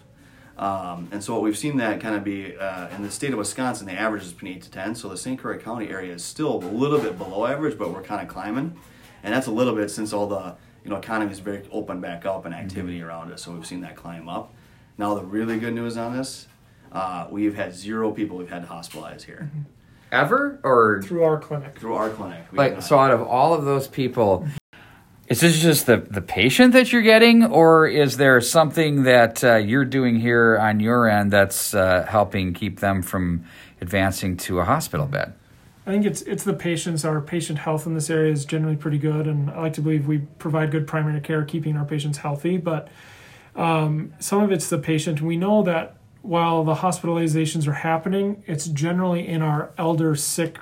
Um, 0.56 1.08
and 1.10 1.24
so 1.24 1.32
what 1.32 1.42
we've 1.42 1.58
seen 1.58 1.78
that 1.78 2.00
kind 2.00 2.14
of 2.14 2.22
be 2.22 2.56
uh, 2.56 2.88
in 2.94 3.02
the 3.02 3.10
state 3.10 3.32
of 3.32 3.38
Wisconsin, 3.38 3.86
the 3.86 3.92
average 3.92 4.22
is 4.22 4.32
between 4.32 4.54
eight 4.54 4.62
to 4.62 4.70
ten. 4.70 4.94
So 4.94 5.08
the 5.08 5.16
St. 5.16 5.38
Croix 5.38 5.58
County 5.58 5.88
area 5.88 6.12
is 6.12 6.22
still 6.22 6.56
a 6.56 6.58
little 6.58 7.00
bit 7.00 7.18
below 7.18 7.46
average, 7.46 7.76
but 7.76 7.90
we're 7.92 8.02
kind 8.02 8.20
of 8.20 8.28
climbing, 8.28 8.78
and 9.22 9.34
that's 9.34 9.46
a 9.46 9.50
little 9.50 9.74
bit 9.74 9.90
since 9.90 10.12
all 10.12 10.26
the 10.26 10.54
you 10.84 10.90
know 10.90 10.96
economy 10.96 11.32
is 11.32 11.40
very 11.40 11.66
open 11.72 12.00
back 12.00 12.26
up 12.26 12.44
and 12.44 12.54
activity 12.54 12.98
mm-hmm. 12.98 13.08
around 13.08 13.32
us. 13.32 13.42
So 13.42 13.52
we've 13.52 13.66
seen 13.66 13.80
that 13.80 13.96
climb 13.96 14.28
up. 14.28 14.54
Now, 14.96 15.14
the 15.14 15.24
really 15.24 15.58
good 15.58 15.74
news 15.74 15.96
on 15.96 16.16
this, 16.16 16.46
uh, 16.92 17.26
we've 17.30 17.56
had 17.56 17.74
zero 17.74 18.12
people 18.12 18.36
we've 18.36 18.50
had 18.50 18.62
to 18.62 18.68
hospitalize 18.68 19.22
here. 19.22 19.50
Mm-hmm. 19.50 19.62
Ever? 20.12 20.60
Or 20.62 21.02
through 21.02 21.24
our 21.24 21.40
clinic? 21.40 21.78
Through 21.78 21.94
our 21.94 22.10
clinic. 22.10 22.44
Like, 22.52 22.82
so 22.82 22.98
out 22.98 23.10
of 23.10 23.22
all 23.22 23.52
of 23.52 23.64
those 23.64 23.88
people, 23.88 24.46
is 25.26 25.40
this 25.40 25.60
just 25.60 25.86
the, 25.86 25.96
the 25.96 26.20
patient 26.20 26.72
that 26.74 26.92
you're 26.92 27.02
getting, 27.02 27.44
or 27.44 27.88
is 27.88 28.16
there 28.16 28.40
something 28.40 29.02
that 29.04 29.42
uh, 29.42 29.56
you're 29.56 29.84
doing 29.84 30.20
here 30.20 30.56
on 30.58 30.78
your 30.78 31.08
end 31.08 31.32
that's 31.32 31.74
uh, 31.74 32.06
helping 32.08 32.52
keep 32.52 32.78
them 32.78 33.02
from 33.02 33.44
advancing 33.80 34.36
to 34.36 34.60
a 34.60 34.64
hospital 34.64 35.06
bed? 35.06 35.34
I 35.86 35.90
think 35.90 36.06
it's 36.06 36.22
it's 36.22 36.44
the 36.44 36.54
patients. 36.54 37.04
Our 37.04 37.20
patient 37.20 37.58
health 37.58 37.86
in 37.86 37.94
this 37.94 38.08
area 38.08 38.32
is 38.32 38.44
generally 38.44 38.76
pretty 38.76 38.98
good, 38.98 39.26
and 39.26 39.50
I 39.50 39.62
like 39.62 39.72
to 39.74 39.82
believe 39.82 40.06
we 40.06 40.18
provide 40.38 40.70
good 40.70 40.86
primary 40.86 41.20
care, 41.20 41.44
keeping 41.44 41.76
our 41.76 41.84
patients 41.84 42.18
healthy. 42.18 42.56
But 42.56 42.88
Um, 43.56 44.12
some 44.18 44.42
of 44.42 44.50
it's 44.52 44.68
the 44.68 44.78
patient. 44.78 45.20
We 45.20 45.36
know 45.36 45.62
that 45.62 45.96
while 46.22 46.64
the 46.64 46.76
hospitalizations 46.76 47.66
are 47.66 47.74
happening, 47.74 48.42
it's 48.46 48.66
generally 48.66 49.26
in 49.26 49.42
our 49.42 49.72
elder, 49.76 50.16
sick, 50.16 50.58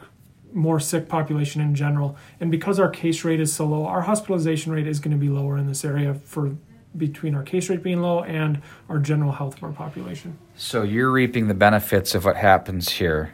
more 0.53 0.81
sick 0.81 1.09
population 1.09 1.61
in 1.61 1.75
general. 1.75 2.17
And 2.41 2.51
because 2.51 2.81
our 2.81 2.91
case 2.91 3.25
rate 3.25 3.41
is 3.41 3.53
so 3.53 3.67
low, 3.67 3.87
our 3.87 4.03
hospitalization 4.03 4.73
rate 4.73 4.87
is 4.87 4.99
going 4.99 5.13
to 5.13 5.21
be 5.21 5.29
lower 5.29 5.57
in 5.57 5.67
this 5.67 5.85
area 5.85 6.15
for 6.15 6.57
between 6.97 7.35
our 7.35 7.43
case 7.43 7.71
rate 7.71 7.83
being 7.83 8.03
low 8.03 8.23
and 8.25 8.61
our 8.89 8.99
general 8.99 9.33
health 9.33 9.57
of 9.57 9.65
our 9.65 9.73
population. 9.73 10.37
So 10.57 10.83
you're 10.83 11.11
reaping 11.11 11.49
the 11.49 11.55
benefits 11.55 12.15
of 12.15 12.25
what 12.25 12.37
happens 12.37 12.91
here 12.91 13.33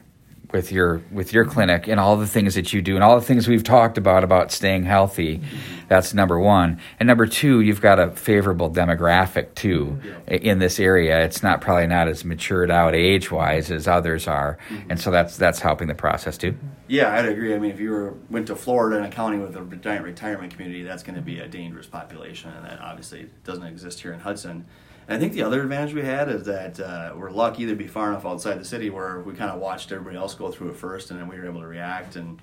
with 0.53 0.73
your 0.73 1.03
with 1.11 1.33
your 1.33 1.45
clinic 1.45 1.87
and 1.89 2.01
all 2.01 2.17
the 2.17 2.27
things 2.27 2.55
that 2.55 2.73
you 2.73 2.81
do 2.81 2.95
and 2.95 3.05
all 3.05 3.19
the 3.19 3.25
things 3.25 3.47
we've 3.47 3.65
talked 3.65 3.99
about 3.99 4.25
about 4.25 4.51
staying 4.51 4.85
healthy. 4.85 5.43
That's 5.89 6.15
number 6.15 6.39
one. 6.39 6.81
And 6.99 7.07
number 7.07 7.27
two 7.27 7.61
you've 7.61 7.81
got 7.81 7.99
a 7.99 8.11
favorable 8.13 8.71
demographic 8.71 9.55
too 9.55 10.01
in 10.27 10.59
this 10.59 10.81
area. 10.81 11.25
It's 11.25 11.43
not 11.43 11.61
probably 11.61 11.87
not 11.87 12.09
as 12.09 12.25
matured 12.25 12.71
out 12.71 12.95
age 12.95 13.31
wise 13.31 13.71
as 13.71 13.87
others 13.87 14.27
are. 14.27 14.59
And 14.89 14.99
so 14.99 15.11
that's 15.11 15.37
that's 15.37 15.61
helping 15.61 15.89
the 15.89 15.95
process 15.95 16.39
too. 16.39 16.57
Yeah, 16.87 17.13
I'd 17.13 17.27
agree. 17.27 17.55
I 17.55 17.59
mean, 17.59 17.71
if 17.71 17.81
you 17.81 17.91
were 17.91 18.15
went 18.31 18.47
to 18.47 18.57
Florida 18.57 18.97
in 18.97 19.05
a 19.05 19.11
county 19.11 19.39
with 19.39 19.55
a 19.55 19.77
giant 19.77 20.05
retirement 20.05 20.53
community, 20.53 20.83
that's 20.83 21.03
going 21.03 21.17
to 21.17 21.23
be 21.23 21.39
a 21.41 21.49
dangerous 21.49 21.87
population, 21.87 22.51
and 22.51 22.65
that 22.65 22.81
obviously 22.81 23.29
doesn't 23.45 23.65
exist 23.65 24.01
here 24.01 24.13
in 24.15 24.21
Hudson. 24.21 24.65
And 25.09 25.17
I 25.17 25.19
think 25.19 25.33
the 25.33 25.43
other 25.43 25.63
advantage 25.63 25.95
we 25.95 26.03
had 26.03 26.29
is 26.29 26.45
that 26.45 26.79
uh, 26.79 27.15
we're 27.17 27.31
lucky 27.31 27.65
to 27.65 27.75
be 27.75 27.87
far 27.87 28.11
enough 28.11 28.27
outside 28.27 28.61
the 28.61 28.65
city 28.65 28.91
where 28.91 29.21
we 29.21 29.33
kind 29.33 29.51
of 29.51 29.59
watched 29.59 29.91
everybody 29.91 30.19
else 30.19 30.35
go 30.35 30.51
through 30.53 30.69
it 30.69 30.77
first, 30.77 31.11
and 31.11 31.19
then 31.19 31.29
we 31.29 31.39
were 31.39 31.47
able 31.47 31.63
to 31.63 31.67
react. 31.67 32.15
And 32.17 32.39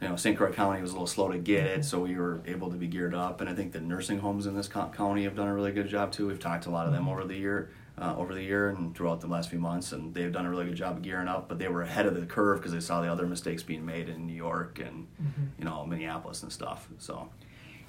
you 0.00 0.08
know, 0.08 0.16
St. 0.16 0.36
Croix 0.36 0.50
County 0.50 0.80
was 0.80 0.92
a 0.92 0.94
little 0.94 1.06
slow 1.06 1.30
to 1.30 1.36
get 1.36 1.66
it, 1.66 1.84
so 1.84 2.00
we 2.00 2.16
were 2.16 2.40
able 2.46 2.70
to 2.70 2.76
be 2.76 2.86
geared 2.86 3.14
up. 3.14 3.42
And 3.42 3.50
I 3.50 3.54
think 3.54 3.72
the 3.72 3.80
nursing 3.80 4.18
homes 4.18 4.46
in 4.46 4.56
this 4.56 4.66
co- 4.66 4.88
county 4.88 5.24
have 5.24 5.36
done 5.36 5.46
a 5.46 5.54
really 5.54 5.72
good 5.72 5.88
job 5.88 6.10
too. 6.10 6.26
We've 6.26 6.40
talked 6.40 6.64
to 6.64 6.70
a 6.70 6.72
lot 6.72 6.86
of 6.86 6.92
them 6.94 7.06
over 7.06 7.22
the 7.24 7.36
year, 7.36 7.70
uh, 7.98 8.14
over 8.16 8.34
the 8.34 8.42
year, 8.42 8.70
and 8.70 8.94
throughout 8.96 9.20
the 9.20 9.26
last 9.26 9.50
few 9.50 9.58
months, 9.58 9.92
and 9.92 10.14
they've 10.14 10.32
done 10.32 10.46
a 10.46 10.50
really 10.50 10.64
good 10.64 10.76
job 10.76 10.96
of 10.96 11.02
gearing 11.02 11.28
up. 11.28 11.50
But 11.50 11.58
they 11.58 11.68
were 11.68 11.82
ahead 11.82 12.06
of 12.06 12.14
the 12.14 12.24
curve 12.24 12.60
because 12.60 12.72
they 12.72 12.80
saw 12.80 13.02
the 13.02 13.12
other 13.12 13.26
mistakes 13.26 13.62
being 13.62 13.84
made 13.84 14.08
in 14.08 14.26
New 14.26 14.32
York 14.32 14.78
and 14.78 15.06
you 15.58 15.66
know 15.66 15.84
Minneapolis 15.84 16.42
and 16.42 16.50
stuff. 16.50 16.88
So 16.98 17.28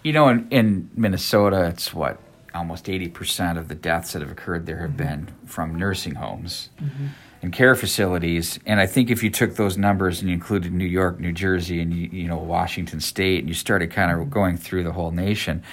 you 0.04 0.14
know 0.14 0.30
in, 0.30 0.48
in 0.52 0.90
minnesota 0.96 1.66
it's 1.66 1.94
what 1.94 2.20
almost 2.58 2.86
80% 2.86 3.58
of 3.58 3.68
the 3.68 3.76
deaths 3.76 4.14
that 4.14 4.22
have 4.22 4.32
occurred 4.32 4.66
there 4.66 4.80
have 4.80 4.92
mm-hmm. 4.92 5.26
been 5.26 5.36
from 5.46 5.76
nursing 5.76 6.16
homes 6.16 6.70
mm-hmm. 6.82 7.08
and 7.42 7.54
care 7.54 7.76
facilities. 7.76 8.60
And 8.66 8.80
i 8.80 8.86
think 8.86 9.10
if 9.10 9.24
you 9.24 9.30
took 9.30 9.56
those 9.56 9.78
numbers 9.78 10.20
and 10.20 10.30
you 10.30 10.34
included 10.34 10.74
new 10.74 10.86
york 10.86 11.20
new 11.20 11.32
jersey 11.32 11.82
and 11.82 11.94
you, 11.94 12.10
you 12.12 12.28
know 12.28 12.38
washington 12.38 13.00
state 13.00 13.40
and 13.40 13.48
you 13.48 13.54
started 13.54 13.92
kind 13.92 14.12
of 14.12 14.20
mm-hmm. 14.20 14.30
going 14.30 14.58
through 14.58 14.84
the 14.84 14.92
whole 14.92 15.12
nation 15.12 15.64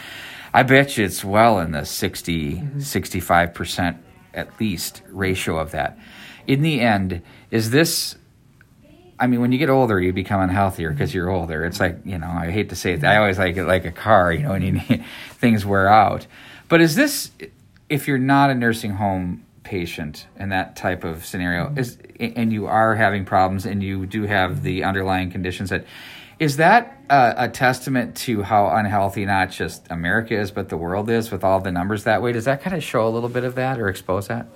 i 0.52 0.62
bet 0.62 0.96
you 0.96 1.04
it's 1.04 1.24
well 1.24 1.58
in 1.58 1.72
the 1.72 1.84
60 1.84 2.56
65% 2.76 3.98
at 4.34 4.60
least 4.60 5.02
ratio 5.08 5.58
of 5.58 5.70
that. 5.70 5.98
In 6.46 6.62
the 6.62 6.80
end 6.80 7.22
is 7.50 7.70
this 7.70 8.16
I 9.16 9.28
mean, 9.28 9.40
when 9.40 9.52
you 9.52 9.58
get 9.58 9.70
older, 9.70 10.00
you 10.00 10.12
become 10.12 10.40
unhealthier 10.40 10.90
because 10.90 11.14
you're 11.14 11.30
older. 11.30 11.64
It's 11.64 11.78
like 11.78 12.00
you 12.04 12.18
know, 12.18 12.26
I 12.26 12.50
hate 12.50 12.70
to 12.70 12.76
say 12.76 12.94
it. 12.94 13.04
I 13.04 13.18
always 13.18 13.38
like 13.38 13.56
it 13.56 13.64
like 13.64 13.84
a 13.84 13.92
car, 13.92 14.32
you 14.32 14.42
know, 14.42 14.52
and 14.52 14.64
you 14.64 14.72
need, 14.72 15.04
things 15.30 15.64
wear 15.64 15.88
out. 15.88 16.26
But 16.74 16.80
is 16.80 16.96
this 16.96 17.30
if 17.88 18.08
you're 18.08 18.18
not 18.18 18.50
a 18.50 18.54
nursing 18.56 18.94
home 18.94 19.46
patient 19.62 20.26
in 20.36 20.48
that 20.48 20.74
type 20.74 21.04
of 21.04 21.24
scenario, 21.24 21.66
mm-hmm. 21.66 21.78
is 21.78 21.98
and 22.18 22.52
you 22.52 22.66
are 22.66 22.96
having 22.96 23.24
problems 23.24 23.64
and 23.64 23.80
you 23.80 24.06
do 24.06 24.24
have 24.24 24.64
the 24.64 24.82
underlying 24.82 25.30
conditions 25.30 25.70
that 25.70 25.84
is 26.40 26.56
that 26.56 26.98
a, 27.08 27.34
a 27.44 27.48
testament 27.48 28.16
to 28.16 28.42
how 28.42 28.66
unhealthy 28.70 29.24
not 29.24 29.52
just 29.52 29.86
America 29.88 30.36
is 30.36 30.50
but 30.50 30.68
the 30.68 30.76
world 30.76 31.08
is 31.08 31.30
with 31.30 31.44
all 31.44 31.60
the 31.60 31.70
numbers 31.70 32.02
that 32.02 32.20
way? 32.20 32.32
Does 32.32 32.46
that 32.46 32.60
kind 32.60 32.74
of 32.74 32.82
show 32.82 33.06
a 33.06 33.08
little 33.08 33.28
bit 33.28 33.44
of 33.44 33.54
that 33.54 33.78
or 33.78 33.88
expose 33.88 34.26
that? 34.26 34.48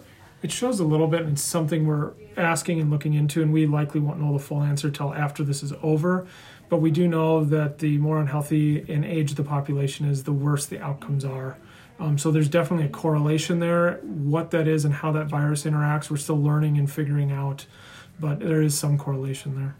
It 0.42 0.50
shows 0.50 0.80
a 0.80 0.84
little 0.84 1.06
bit, 1.06 1.20
and 1.22 1.34
it's 1.34 1.42
something 1.42 1.86
we're 1.86 2.14
asking 2.36 2.80
and 2.80 2.90
looking 2.90 3.14
into, 3.14 3.42
and 3.42 3.52
we 3.52 3.66
likely 3.66 4.00
won't 4.00 4.20
know 4.20 4.32
the 4.32 4.40
full 4.40 4.62
answer 4.64 4.90
till 4.90 5.14
after 5.14 5.44
this 5.44 5.62
is 5.62 5.72
over. 5.84 6.26
But 6.68 6.78
we 6.78 6.90
do 6.90 7.06
know 7.06 7.44
that 7.44 7.78
the 7.78 7.98
more 7.98 8.20
unhealthy 8.20 8.78
in 8.88 9.04
age 9.04 9.34
the 9.34 9.44
population 9.44 10.06
is, 10.06 10.24
the 10.24 10.32
worse 10.32 10.66
the 10.66 10.80
outcomes 10.80 11.24
are. 11.24 11.56
Um, 12.00 12.16
so 12.16 12.30
there's 12.30 12.48
definitely 12.48 12.86
a 12.86 12.90
correlation 12.90 13.58
there. 13.58 14.00
What 14.02 14.50
that 14.52 14.68
is 14.68 14.84
and 14.84 14.94
how 14.94 15.12
that 15.12 15.26
virus 15.26 15.64
interacts, 15.64 16.10
we're 16.10 16.16
still 16.16 16.40
learning 16.40 16.78
and 16.78 16.90
figuring 16.90 17.32
out, 17.32 17.66
but 18.20 18.38
there 18.40 18.62
is 18.62 18.78
some 18.78 18.98
correlation 18.98 19.56
there. 19.56 19.76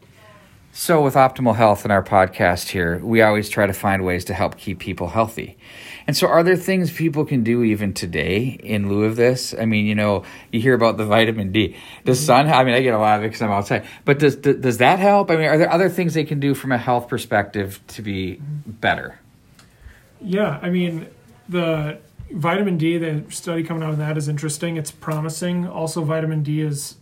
So, 0.71 1.03
with 1.03 1.15
Optimal 1.15 1.57
Health 1.57 1.85
in 1.85 1.91
our 1.91 2.05
podcast 2.05 2.69
here, 2.69 2.99
we 2.99 3.23
always 3.23 3.49
try 3.49 3.67
to 3.67 3.73
find 3.73 4.05
ways 4.05 4.27
to 4.27 4.35
help 4.35 4.57
keep 4.59 4.79
people 4.79 5.09
healthy. 5.09 5.57
And 6.07 6.17
so, 6.17 6.29
are 6.29 6.43
there 6.43 6.57
things 6.57 6.93
people 6.93 7.25
can 7.25 7.43
do 7.43 7.65
even 7.65 7.95
today 7.95 8.61
in 8.63 8.89
lieu 8.89 9.05
of 9.05 9.17
this? 9.17 9.55
I 9.59 9.65
mean, 9.65 9.87
you 9.87 9.95
know, 9.95 10.25
you 10.53 10.61
hear 10.61 10.75
about 10.75 10.97
the 10.97 11.05
vitamin 11.05 11.53
D. 11.53 11.75
Does 12.05 12.25
sun? 12.25 12.49
I 12.49 12.63
mean, 12.65 12.75
I 12.75 12.83
get 12.83 12.95
a 12.95 12.99
lot 12.99 13.19
of 13.19 13.25
it 13.25 13.29
because 13.29 13.43
I'm 13.43 13.51
outside. 13.51 13.87
But 14.05 14.19
does 14.19 14.37
does 14.37 14.79
that 14.79 14.99
help? 14.99 15.31
I 15.31 15.37
mean, 15.37 15.47
are 15.47 15.59
there 15.59 15.73
other 15.73 15.89
things 15.89 16.15
they 16.15 16.25
can 16.25 16.39
do 16.39 16.55
from 16.55 16.71
a 16.71 16.79
health 16.79 17.09
perspective 17.09 17.81
to 17.89 18.03
be 18.03 18.41
better? 18.67 19.19
Yeah, 20.21 20.61
I 20.63 20.69
mean, 20.69 21.09
the 21.49 21.99
vitamin 22.31 22.77
D, 22.77 22.99
the 22.99 23.25
study 23.31 23.63
coming 23.63 23.83
out 23.83 23.91
of 23.91 23.99
that 23.99 24.17
is 24.17 24.29
interesting. 24.29 24.77
It's 24.77 24.91
promising. 24.91 25.67
Also, 25.67 26.03
vitamin 26.03 26.43
D 26.43 26.61
is, 26.61 26.97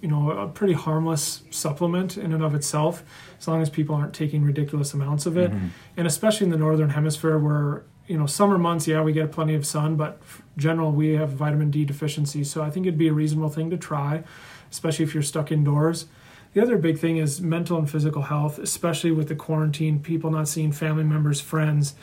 you 0.00 0.08
know, 0.08 0.30
a 0.30 0.48
pretty 0.48 0.74
harmless 0.74 1.42
supplement 1.50 2.16
in 2.16 2.32
and 2.32 2.42
of 2.42 2.54
itself, 2.54 3.02
as 3.38 3.48
long 3.48 3.62
as 3.62 3.70
people 3.70 3.94
aren't 3.94 4.14
taking 4.14 4.42
ridiculous 4.42 4.94
amounts 4.94 5.26
of 5.26 5.36
it. 5.36 5.50
Mm-hmm. 5.50 5.68
And 5.96 6.06
especially 6.06 6.44
in 6.44 6.50
the 6.50 6.58
northern 6.58 6.90
hemisphere, 6.90 7.38
where 7.38 7.84
you 8.06 8.18
know 8.18 8.26
summer 8.26 8.58
months, 8.58 8.86
yeah, 8.88 9.02
we 9.02 9.12
get 9.12 9.32
plenty 9.32 9.54
of 9.54 9.66
sun, 9.66 9.96
but 9.96 10.20
general 10.56 10.92
we 10.92 11.14
have 11.14 11.30
vitamin 11.30 11.70
D 11.70 11.84
deficiency. 11.84 12.44
So 12.44 12.62
I 12.62 12.70
think 12.70 12.86
it'd 12.86 12.98
be 12.98 13.08
a 13.08 13.12
reasonable 13.12 13.50
thing 13.50 13.70
to 13.70 13.76
try, 13.76 14.24
especially 14.70 15.04
if 15.04 15.14
you're 15.14 15.22
stuck 15.22 15.52
indoors. 15.52 16.06
The 16.54 16.62
other 16.62 16.78
big 16.78 16.98
thing 16.98 17.18
is 17.18 17.40
mental 17.40 17.76
and 17.78 17.90
physical 17.90 18.22
health, 18.22 18.58
especially 18.58 19.10
with 19.10 19.28
the 19.28 19.34
quarantine, 19.34 20.00
people 20.00 20.30
not 20.30 20.48
seeing 20.48 20.72
family 20.72 21.04
members, 21.04 21.40
friends. 21.40 21.94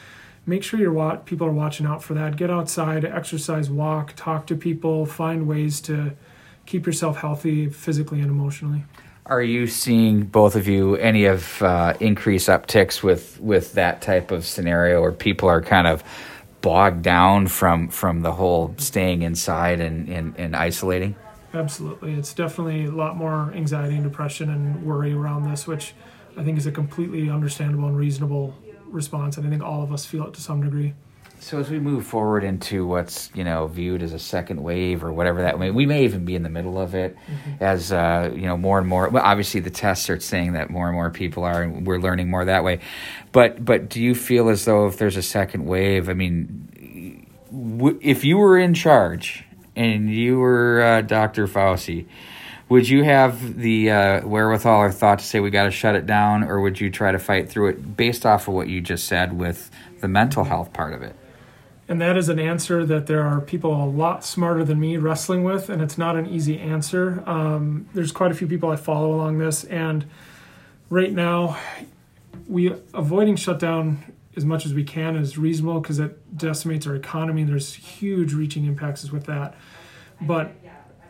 Make 0.48 0.64
sure 0.64 0.80
you're 0.80 0.94
wa- 0.94 1.16
people 1.18 1.48
are 1.48 1.52
watching 1.52 1.86
out 1.86 2.04
for 2.04 2.14
that. 2.14 2.38
Get 2.38 2.52
outside, 2.52 3.04
exercise, 3.04 3.70
walk, 3.70 4.14
talk 4.16 4.46
to 4.48 4.56
people, 4.56 5.06
find 5.06 5.48
ways 5.48 5.82
to 5.82 6.14
keep 6.66 6.86
yourself 6.86 7.18
healthy 7.18 7.70
physically 7.70 8.22
and 8.22 8.30
emotionally. 8.30 8.84
Are 9.28 9.42
you 9.42 9.66
seeing 9.66 10.25
both 10.25 10.56
of 10.56 10.68
you 10.68 10.98
any 10.98 11.25
of 11.25 11.62
uh, 11.64 11.96
increase 12.00 12.46
upticks 12.46 13.02
with 13.02 13.40
with 13.42 13.74
that 13.74 14.02
type 14.02 14.30
of 14.30 14.46
scenario, 14.46 15.02
where 15.02 15.12
people 15.12 15.50
are 15.50 15.62
kind 15.62 15.88
of 15.88 16.04
bogged 16.62 17.02
down 17.02 17.48
from 17.48 17.90
from 17.90 18.22
the 18.22 18.34
whole 18.34 18.75
staying 18.78 19.24
inside 19.24 19.80
and, 19.80 20.08
and, 20.10 20.36
and 20.38 20.56
isolating? 20.56 21.16
Absolutely. 21.56 22.14
It's 22.14 22.34
definitely 22.34 22.86
a 22.86 22.92
lot 22.92 23.18
more 23.18 23.52
anxiety 23.56 23.96
and 23.96 24.04
depression 24.04 24.50
and 24.50 24.84
worry 24.84 25.14
around 25.14 25.50
this, 25.50 25.66
which 25.66 25.96
I 26.38 26.44
think 26.44 26.58
is 26.58 26.68
a 26.68 26.72
completely 26.72 27.30
understandable 27.30 27.88
and 27.88 27.98
reasonable 27.98 28.54
response. 28.96 29.38
And 29.38 29.46
I 29.46 29.50
think 29.50 29.62
all 29.62 29.84
of 29.84 29.94
us 29.94 30.06
feel 30.06 30.25
it 30.28 30.34
to 30.34 30.42
some 30.42 30.62
degree. 30.62 30.94
So 31.40 31.60
as 31.60 31.70
we 31.70 31.78
move 31.80 32.08
forward 32.08 32.44
into 32.44 32.88
what's 32.88 33.30
you 33.36 33.44
know 33.44 33.68
viewed 33.68 34.02
as 34.02 34.14
a 34.14 34.20
second 34.20 34.64
wave 34.64 35.04
or 35.04 35.14
whatever 35.14 35.44
that 35.44 35.60
may, 35.60 35.70
we 35.70 35.86
may 35.86 36.04
even 36.06 36.25
be 36.25 36.34
in 36.34 36.42
the 36.42 36.50
middle 36.50 36.80
of 36.80 36.96
it, 36.96 37.16
as 37.60 37.92
uh, 37.92 38.32
you 38.34 38.48
know 38.48 38.58
more 38.58 38.80
and 38.80 38.88
more. 38.88 39.10
Well, 39.10 39.24
obviously 39.24 39.60
the 39.60 39.70
tests 39.70 40.10
are 40.10 40.20
saying 40.20 40.54
that 40.54 40.72
more 40.72 40.88
and 40.88 40.96
more 40.96 41.12
people 41.12 41.44
are, 41.44 41.62
and 41.62 41.86
we're 41.86 42.00
learning 42.00 42.30
more 42.32 42.46
that 42.46 42.64
way. 42.64 42.80
But 43.32 43.64
but 43.64 43.90
do 43.90 44.02
you 44.02 44.16
feel 44.16 44.50
as 44.50 44.66
though 44.66 44.88
if 44.88 44.98
there's 44.98 45.18
a 45.18 45.22
second 45.22 45.66
wave, 45.66 46.10
I 46.10 46.14
mean, 46.14 47.28
w- 47.52 48.00
if 48.02 48.24
you 48.24 48.38
were 48.38 48.58
in 48.58 48.74
charge 48.74 49.44
and 49.75 50.10
you 50.10 50.40
were 50.40 50.82
uh, 50.82 51.02
Dr. 51.02 51.48
Fauci, 51.48 52.08
would 52.67 52.89
you 52.89 53.03
have 53.03 53.57
the 53.57 53.91
uh, 53.91 54.27
wherewithal 54.27 54.79
or 54.79 54.91
thought 54.91 55.19
to 55.19 55.25
say 55.25 55.39
we 55.39 55.51
got 55.51 55.65
to 55.65 55.72
shut 55.72 55.95
it 55.95 56.05
down, 56.05 56.43
or 56.43 56.60
would 56.62 56.79
you 56.81 56.89
try 56.89 57.12
to 57.12 57.19
fight 57.19 57.50
through 57.50 57.69
it 57.69 57.95
based 57.95 58.25
off 58.25 58.48
of 58.48 58.53
what 58.53 58.67
you 58.67 58.81
just 58.81 59.05
said 59.05 59.38
with 59.38 59.69
the 60.01 60.07
mental 60.07 60.45
health 60.45 60.74
part 60.74 60.93
of 60.93 61.01
it? 61.01 61.15
And 61.88 62.01
that 62.01 62.17
is 62.17 62.29
an 62.29 62.39
answer 62.39 62.84
that 62.84 63.05
there 63.05 63.22
are 63.22 63.39
people 63.39 63.72
a 63.72 63.86
lot 63.86 64.25
smarter 64.25 64.63
than 64.63 64.79
me 64.79 64.98
wrestling 64.98 65.43
with, 65.43 65.69
and 65.69 65.81
it's 65.84 65.98
not 65.98 66.15
an 66.15 66.25
easy 66.25 66.60
answer. 66.60 67.24
Um, 67.27 67.88
there's 67.93 68.12
quite 68.12 68.31
a 68.31 68.34
few 68.34 68.48
people 68.48 68.72
I 68.72 68.75
follow 68.75 69.13
along 69.13 69.38
this, 69.38 69.63
and 69.65 70.05
right 70.89 71.12
now, 71.12 71.60
we 72.48 72.74
avoiding 72.93 73.36
shutdown 73.36 74.03
as 74.36 74.43
much 74.43 74.65
as 74.65 74.74
we 74.74 74.84
can 74.84 75.15
is 75.15 75.38
reasonable 75.38 75.79
because 75.79 76.00
it 76.00 76.36
decimates 76.36 76.88
our 76.88 76.95
economy. 76.95 77.43
There's 77.43 77.75
huge 77.75 78.34
reaching 78.34 78.65
impacts 78.65 79.12
with 79.12 79.25
that, 79.25 79.55
but 80.19 80.55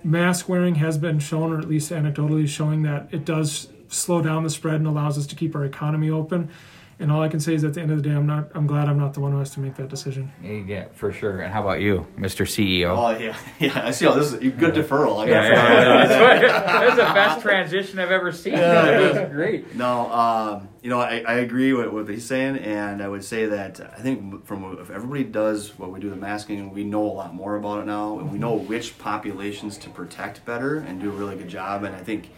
mask 0.05 0.47
wearing 0.47 0.75
has 0.75 0.97
been 0.97 1.19
shown, 1.19 1.51
or 1.51 1.59
at 1.59 1.67
least 1.67 1.91
anecdotally 1.91 2.47
showing 2.47 2.83
that 2.83 3.09
it 3.11 3.25
does 3.25 3.69
slow 3.87 4.21
down 4.21 4.43
the 4.43 4.49
spread 4.49 4.75
and 4.75 4.87
allows 4.87 5.17
us 5.17 5.27
to 5.27 5.35
keep 5.35 5.55
our 5.55 5.65
economy 5.65 6.09
open. 6.09 6.49
And 6.97 7.11
all 7.11 7.21
I 7.21 7.27
can 7.27 7.41
say 7.41 7.53
is, 7.53 7.65
at 7.65 7.73
the 7.73 7.81
end 7.81 7.91
of 7.91 8.01
the 8.01 8.09
day, 8.09 8.15
I'm 8.15 8.25
not. 8.25 8.49
I'm 8.55 8.67
glad 8.67 8.87
I'm 8.87 8.97
not 8.97 9.13
the 9.13 9.19
one 9.19 9.33
who 9.33 9.39
has 9.39 9.51
to 9.51 9.59
make 9.59 9.75
that 9.75 9.89
decision. 9.89 10.31
Yeah, 10.41 10.85
for 10.93 11.11
sure. 11.11 11.41
And 11.41 11.51
how 11.53 11.61
about 11.61 11.81
you, 11.81 12.07
Mr. 12.17 12.45
CEO? 12.45 12.95
Oh 12.97 13.17
yeah, 13.17 13.35
yeah. 13.59 13.85
I 13.85 13.91
see. 13.91 14.07
Oh, 14.07 14.13
this 14.17 14.27
is 14.27 14.33
a 14.35 14.49
good 14.49 14.75
deferral. 14.75 15.19
I 15.19 15.27
Yeah, 15.27 15.49
got 15.49 15.69
yeah, 15.69 15.73
yeah. 15.73 16.07
That's, 16.07 16.47
that's 16.47 16.95
the 16.95 17.13
best 17.13 17.41
transition 17.41 17.99
I've 17.99 18.11
ever 18.11 18.31
seen. 18.31 18.53
That 18.55 19.13
was 19.13 19.31
great. 19.33 19.75
No, 19.75 20.09
um, 20.09 20.69
you 20.81 20.89
know, 20.89 21.01
I, 21.01 21.21
I 21.27 21.33
agree 21.35 21.73
with 21.73 21.87
what 21.89 22.07
he's 22.07 22.25
saying, 22.25 22.57
and 22.59 23.03
I 23.03 23.09
would 23.09 23.25
say 23.25 23.45
that 23.47 23.81
I 23.81 23.99
think 24.01 24.45
from 24.45 24.77
if 24.79 24.89
everybody 24.89 25.25
does 25.25 25.77
what 25.77 25.91
we 25.91 25.99
do 25.99 26.09
the 26.09 26.15
masking, 26.15 26.71
we 26.71 26.85
know 26.85 27.03
a 27.03 27.11
lot 27.11 27.33
more 27.33 27.57
about 27.57 27.79
it 27.81 27.87
now, 27.87 28.19
and 28.19 28.31
we 28.31 28.37
know 28.37 28.53
which 28.53 28.97
populations 28.97 29.77
to 29.79 29.89
protect 29.89 30.45
better 30.45 30.77
and 30.77 31.01
do 31.01 31.09
a 31.09 31.13
really 31.13 31.35
good 31.35 31.49
job. 31.49 31.83
And 31.83 31.93
I 31.93 31.99
think 31.99 32.29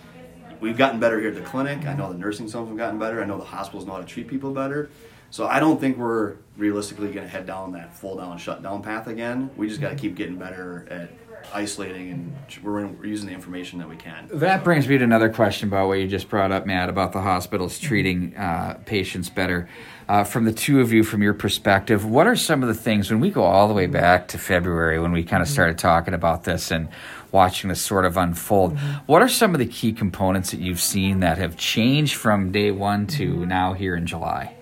we've 0.59 0.77
gotten 0.77 0.99
better 0.99 1.19
here 1.19 1.29
at 1.29 1.35
the 1.35 1.41
clinic. 1.41 1.85
I 1.85 1.93
know 1.93 2.11
the 2.11 2.17
nursing 2.17 2.49
homes 2.49 2.69
have 2.69 2.77
gotten 2.77 2.99
better. 2.99 3.21
I 3.21 3.25
know 3.25 3.37
the 3.37 3.45
hospitals 3.45 3.85
know 3.85 3.93
how 3.93 3.99
to 3.99 4.05
treat 4.05 4.27
people 4.27 4.53
better. 4.53 4.89
So 5.29 5.45
I 5.45 5.59
don't 5.59 5.79
think 5.79 5.97
we're 5.97 6.35
realistically 6.55 7.11
going 7.11 7.25
to 7.25 7.27
head 7.27 7.45
down 7.45 7.73
that 7.73 7.95
full 7.95 8.17
down 8.17 8.37
shutdown 8.37 8.81
path 8.81 9.07
again. 9.07 9.49
We 9.57 9.67
just 9.67 9.81
got 9.81 9.89
to 9.89 9.95
keep 9.95 10.15
getting 10.15 10.37
better 10.37 10.87
at 10.89 11.11
isolating, 11.53 12.11
and 12.11 12.63
we're, 12.63 12.87
we're 12.87 13.05
using 13.05 13.27
the 13.27 13.33
information 13.33 13.79
that 13.79 13.89
we 13.89 13.95
can. 13.95 14.27
That 14.31 14.63
brings 14.63 14.87
me 14.87 14.97
to 14.97 15.03
another 15.03 15.29
question 15.29 15.67
about 15.67 15.87
what 15.87 15.99
you 15.99 16.07
just 16.07 16.29
brought 16.29 16.51
up, 16.51 16.65
Matt, 16.65 16.89
about 16.89 17.13
the 17.13 17.21
hospitals 17.21 17.79
treating 17.79 18.35
uh, 18.35 18.79
patients 18.85 19.29
better. 19.29 19.69
Uh, 20.07 20.23
from 20.23 20.45
the 20.45 20.53
two 20.53 20.79
of 20.79 20.93
you, 20.93 21.03
from 21.03 21.21
your 21.21 21.33
perspective, 21.33 22.05
what 22.05 22.27
are 22.27 22.35
some 22.35 22.63
of 22.63 22.69
the 22.69 22.73
things 22.73 23.11
when 23.11 23.19
we 23.19 23.29
go 23.29 23.43
all 23.43 23.67
the 23.67 23.73
way 23.73 23.87
back 23.87 24.29
to 24.29 24.37
February 24.37 24.99
when 24.99 25.11
we 25.11 25.23
kind 25.23 25.41
of 25.43 25.49
started 25.49 25.77
talking 25.77 26.13
about 26.13 26.45
this 26.45 26.71
and 26.71 26.87
watching 27.31 27.69
this 27.69 27.81
sort 27.81 28.05
of 28.05 28.17
unfold? 28.17 28.77
What 29.05 29.21
are 29.21 29.29
some 29.29 29.53
of 29.53 29.59
the 29.59 29.65
key 29.65 29.93
components 29.93 30.51
that 30.51 30.59
you've 30.59 30.81
seen 30.81 31.19
that 31.21 31.37
have 31.37 31.57
changed 31.57 32.15
from 32.15 32.51
day 32.51 32.71
one 32.71 33.07
to 33.07 33.45
now 33.45 33.73
here 33.73 33.95
in 33.95 34.05
July? 34.05 34.53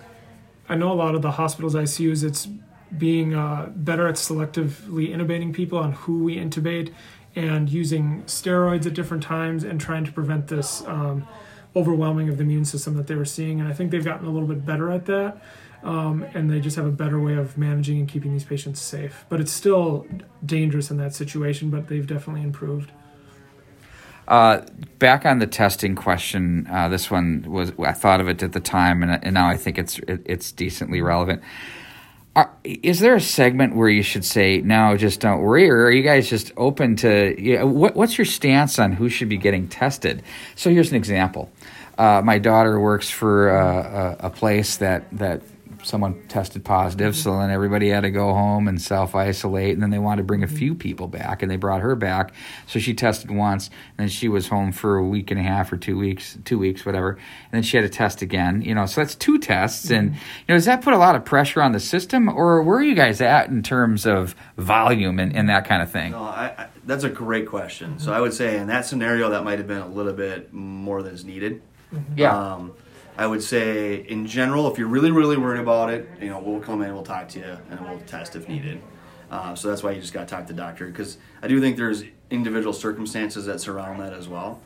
I 0.68 0.74
know 0.74 0.92
a 0.92 0.94
lot 0.94 1.14
of 1.14 1.22
the 1.22 1.32
hospitals 1.32 1.74
ICUs. 1.74 2.24
It's 2.24 2.48
being 2.96 3.34
uh, 3.34 3.70
better 3.74 4.06
at 4.06 4.14
selectively 4.14 5.14
intubating 5.14 5.52
people 5.52 5.78
on 5.78 5.92
who 5.92 6.24
we 6.24 6.36
intubate 6.36 6.92
and 7.34 7.68
using 7.68 8.22
steroids 8.24 8.86
at 8.86 8.94
different 8.94 9.22
times 9.22 9.62
and 9.64 9.80
trying 9.80 10.04
to 10.04 10.12
prevent 10.12 10.48
this 10.48 10.82
um, 10.86 11.26
overwhelming 11.76 12.28
of 12.28 12.38
the 12.38 12.42
immune 12.42 12.64
system 12.64 12.96
that 12.96 13.06
they 13.06 13.14
were 13.14 13.24
seeing. 13.24 13.60
And 13.60 13.68
I 13.68 13.72
think 13.72 13.90
they've 13.90 14.04
gotten 14.04 14.26
a 14.26 14.30
little 14.30 14.48
bit 14.48 14.64
better 14.64 14.90
at 14.90 15.06
that. 15.06 15.42
Um, 15.82 16.24
and 16.34 16.50
they 16.50 16.58
just 16.58 16.74
have 16.76 16.86
a 16.86 16.90
better 16.90 17.20
way 17.20 17.34
of 17.34 17.56
managing 17.56 18.00
and 18.00 18.08
keeping 18.08 18.32
these 18.32 18.44
patients 18.44 18.80
safe. 18.80 19.24
But 19.28 19.40
it's 19.40 19.52
still 19.52 20.06
dangerous 20.44 20.90
in 20.90 20.96
that 20.96 21.14
situation, 21.14 21.70
but 21.70 21.86
they've 21.88 22.06
definitely 22.06 22.42
improved. 22.42 22.90
Uh, 24.26 24.62
back 24.98 25.24
on 25.24 25.38
the 25.38 25.46
testing 25.46 25.94
question, 25.94 26.66
uh, 26.68 26.88
this 26.88 27.10
one 27.10 27.44
was 27.46 27.70
I 27.78 27.92
thought 27.92 28.20
of 28.20 28.28
it 28.28 28.42
at 28.42 28.52
the 28.52 28.60
time, 28.60 29.04
and, 29.04 29.22
and 29.22 29.34
now 29.34 29.48
I 29.48 29.56
think 29.56 29.78
it's 29.78 30.00
it, 30.00 30.22
it's 30.24 30.50
decently 30.50 31.00
relevant. 31.00 31.42
Are, 32.36 32.50
is 32.64 33.00
there 33.00 33.14
a 33.14 33.20
segment 33.20 33.74
where 33.74 33.88
you 33.88 34.02
should 34.02 34.24
say 34.24 34.60
no, 34.60 34.94
just 34.98 35.20
don't 35.20 35.40
worry, 35.40 35.70
or 35.70 35.86
are 35.86 35.90
you 35.90 36.02
guys 36.02 36.28
just 36.28 36.52
open 36.58 36.94
to? 36.96 37.34
You 37.40 37.58
know, 37.58 37.66
what, 37.66 37.96
what's 37.96 38.18
your 38.18 38.26
stance 38.26 38.78
on 38.78 38.92
who 38.92 39.08
should 39.08 39.30
be 39.30 39.38
getting 39.38 39.68
tested? 39.68 40.22
So 40.54 40.68
here's 40.68 40.90
an 40.90 40.96
example. 40.96 41.50
Uh, 41.96 42.20
my 42.22 42.38
daughter 42.38 42.78
works 42.78 43.08
for 43.08 43.48
uh, 43.48 44.16
a, 44.20 44.26
a 44.26 44.30
place 44.30 44.76
that 44.76 45.06
that 45.16 45.40
someone 45.86 46.26
tested 46.28 46.64
positive, 46.64 47.16
so 47.16 47.38
then 47.38 47.50
everybody 47.50 47.88
had 47.88 48.00
to 48.02 48.10
go 48.10 48.32
home 48.32 48.68
and 48.68 48.80
self 48.80 49.14
isolate, 49.14 49.74
and 49.74 49.82
then 49.82 49.90
they 49.90 49.98
wanted 49.98 50.22
to 50.22 50.26
bring 50.26 50.42
a 50.42 50.48
few 50.48 50.74
people 50.74 51.06
back, 51.06 51.42
and 51.42 51.50
they 51.50 51.56
brought 51.56 51.80
her 51.80 51.94
back, 51.94 52.32
so 52.66 52.78
she 52.78 52.94
tested 52.94 53.30
once, 53.30 53.68
and 53.68 54.04
then 54.04 54.08
she 54.08 54.28
was 54.28 54.48
home 54.48 54.72
for 54.72 54.96
a 54.96 55.04
week 55.04 55.30
and 55.30 55.40
a 55.40 55.42
half 55.42 55.72
or 55.72 55.76
two 55.76 55.96
weeks, 55.96 56.38
two 56.44 56.58
weeks, 56.58 56.84
whatever, 56.84 57.10
and 57.10 57.52
then 57.52 57.62
she 57.62 57.76
had 57.76 57.82
to 57.82 57.88
test 57.88 58.22
again, 58.22 58.62
you 58.62 58.74
know, 58.74 58.86
so 58.86 59.00
that's 59.00 59.14
two 59.14 59.38
tests, 59.38 59.90
and 59.90 60.12
you 60.12 60.18
know, 60.48 60.54
does 60.54 60.64
that 60.64 60.82
put 60.82 60.94
a 60.94 60.98
lot 60.98 61.14
of 61.14 61.24
pressure 61.24 61.62
on 61.62 61.72
the 61.72 61.80
system, 61.80 62.28
or 62.28 62.62
where 62.62 62.78
are 62.78 62.82
you 62.82 62.94
guys 62.94 63.20
at 63.20 63.48
in 63.48 63.62
terms 63.62 64.06
of 64.06 64.34
volume 64.56 65.18
and, 65.18 65.34
and 65.34 65.48
that 65.48 65.66
kind 65.66 65.82
of 65.82 65.90
thing? 65.90 66.12
No, 66.12 66.22
I, 66.22 66.54
I, 66.58 66.66
that's 66.84 67.04
a 67.04 67.10
great 67.10 67.46
question. 67.46 67.98
So 67.98 68.12
I 68.12 68.20
would 68.20 68.32
say 68.32 68.58
in 68.58 68.68
that 68.68 68.86
scenario, 68.86 69.30
that 69.30 69.44
might 69.44 69.58
have 69.58 69.66
been 69.66 69.82
a 69.82 69.88
little 69.88 70.12
bit 70.12 70.52
more 70.52 71.02
than 71.02 71.14
is 71.14 71.24
needed. 71.24 71.62
Yeah. 72.14 72.54
Um, 72.54 72.72
I 73.18 73.26
would 73.26 73.42
say 73.42 73.96
in 73.96 74.26
general, 74.26 74.70
if 74.70 74.78
you're 74.78 74.88
really, 74.88 75.10
really 75.10 75.36
worried 75.36 75.60
about 75.60 75.90
it, 75.90 76.08
you 76.20 76.28
know, 76.28 76.38
we'll 76.38 76.60
come 76.60 76.82
in, 76.82 76.92
we'll 76.92 77.02
talk 77.02 77.28
to 77.30 77.38
you, 77.38 77.58
and 77.70 77.80
we'll 77.80 78.00
test 78.00 78.36
if 78.36 78.48
needed. 78.48 78.82
Uh, 79.30 79.54
so 79.54 79.68
that's 79.68 79.82
why 79.82 79.90
you 79.90 80.00
just 80.00 80.12
got 80.12 80.28
to 80.28 80.34
talk 80.34 80.46
to 80.46 80.52
the 80.52 80.60
doctor 80.60 80.86
because 80.86 81.18
I 81.42 81.48
do 81.48 81.60
think 81.60 81.76
there's 81.76 82.04
individual 82.30 82.72
circumstances 82.72 83.46
that 83.46 83.60
surround 83.60 84.00
that 84.00 84.12
as 84.12 84.28
well. 84.28 84.60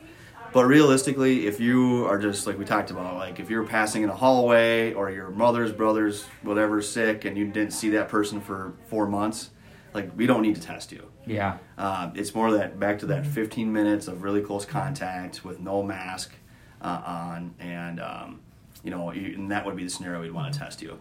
But 0.52 0.64
realistically, 0.64 1.46
if 1.46 1.60
you 1.60 2.04
are 2.06 2.18
just 2.18 2.46
like 2.46 2.58
we 2.58 2.64
talked 2.64 2.90
about, 2.90 3.14
like 3.16 3.38
if 3.38 3.48
you're 3.48 3.64
passing 3.64 4.02
in 4.02 4.10
a 4.10 4.14
hallway 4.16 4.92
or 4.92 5.10
your 5.10 5.30
mother's 5.30 5.72
brother's 5.72 6.24
whatever 6.42 6.82
sick 6.82 7.24
and 7.24 7.38
you 7.38 7.46
didn't 7.46 7.72
see 7.72 7.90
that 7.90 8.08
person 8.08 8.40
for 8.40 8.74
four 8.88 9.06
months, 9.06 9.50
like 9.94 10.10
we 10.16 10.26
don't 10.26 10.42
need 10.42 10.56
to 10.56 10.60
test 10.60 10.90
you. 10.92 11.08
yeah. 11.24 11.58
Uh, 11.78 12.10
it's 12.14 12.34
more 12.34 12.50
that 12.52 12.80
back 12.80 12.98
to 12.98 13.06
that 13.06 13.26
15 13.26 13.72
minutes 13.72 14.08
of 14.08 14.22
really 14.22 14.40
close 14.40 14.64
contact 14.64 15.44
with 15.44 15.60
no 15.60 15.82
mask 15.82 16.34
uh, 16.80 17.02
on, 17.04 17.54
and 17.60 18.00
um, 18.00 18.40
you 18.82 18.90
know, 18.90 19.12
you, 19.12 19.34
and 19.34 19.50
that 19.50 19.64
would 19.64 19.76
be 19.76 19.84
the 19.84 19.90
scenario 19.90 20.20
we'd 20.20 20.32
want 20.32 20.52
to 20.52 20.58
test 20.58 20.82
you, 20.82 20.98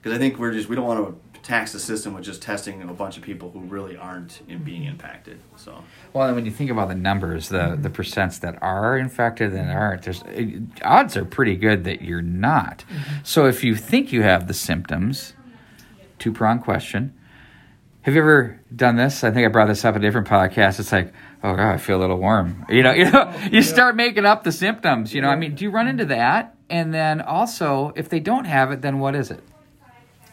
because 0.00 0.16
I 0.16 0.18
think 0.18 0.38
we're 0.38 0.52
just 0.52 0.68
we 0.68 0.76
don't 0.76 0.86
want 0.86 1.06
to 1.06 1.40
tax 1.42 1.72
the 1.72 1.80
system 1.80 2.14
with 2.14 2.24
just 2.24 2.40
testing 2.40 2.82
a 2.82 2.92
bunch 2.92 3.16
of 3.16 3.22
people 3.22 3.50
who 3.50 3.60
really 3.60 3.96
aren't 3.96 4.42
in 4.48 4.62
being 4.62 4.84
impacted. 4.84 5.40
So 5.56 5.82
Well, 6.12 6.28
and 6.28 6.36
when 6.36 6.44
you 6.44 6.52
think 6.52 6.70
about 6.70 6.88
the 6.88 6.94
numbers, 6.94 7.48
the 7.48 7.76
the 7.80 7.90
percents 7.90 8.38
that 8.40 8.62
are 8.62 8.96
infected 8.96 9.52
and 9.52 9.70
aren't, 9.70 10.02
there's 10.02 10.22
eh, 10.34 10.58
odds 10.84 11.16
are 11.16 11.24
pretty 11.24 11.56
good 11.56 11.84
that 11.84 12.02
you're 12.02 12.22
not. 12.22 12.84
So 13.24 13.46
if 13.46 13.64
you 13.64 13.74
think 13.74 14.12
you 14.12 14.22
have 14.22 14.46
the 14.46 14.54
symptoms, 14.54 15.34
two 16.18 16.32
prong 16.32 16.60
question. 16.60 17.14
Have 18.02 18.14
you 18.14 18.20
ever 18.20 18.60
done 18.74 18.96
this? 18.96 19.22
I 19.22 19.30
think 19.30 19.46
I 19.46 19.48
brought 19.48 19.68
this 19.68 19.84
up 19.84 19.94
in 19.94 20.02
a 20.02 20.04
different 20.04 20.26
podcast. 20.26 20.80
It's 20.80 20.90
like, 20.90 21.12
oh 21.44 21.54
god, 21.54 21.72
I 21.72 21.76
feel 21.76 21.98
a 21.98 22.00
little 22.00 22.18
warm. 22.18 22.66
You 22.72 22.82
know, 22.82 22.92
you 22.92 23.08
know, 23.08 23.32
you 23.50 23.62
start 23.62 23.94
making 23.94 24.24
up 24.24 24.42
the 24.42 24.50
symptoms. 24.50 25.14
You 25.14 25.22
know, 25.22 25.28
I 25.28 25.36
mean, 25.36 25.54
do 25.54 25.64
you 25.64 25.70
run 25.70 25.86
into 25.86 26.06
that? 26.06 26.56
And 26.68 26.92
then 26.92 27.20
also, 27.20 27.92
if 27.94 28.08
they 28.08 28.18
don't 28.18 28.46
have 28.46 28.72
it, 28.72 28.80
then 28.80 28.98
what 28.98 29.14
is 29.14 29.30
it? 29.30 29.44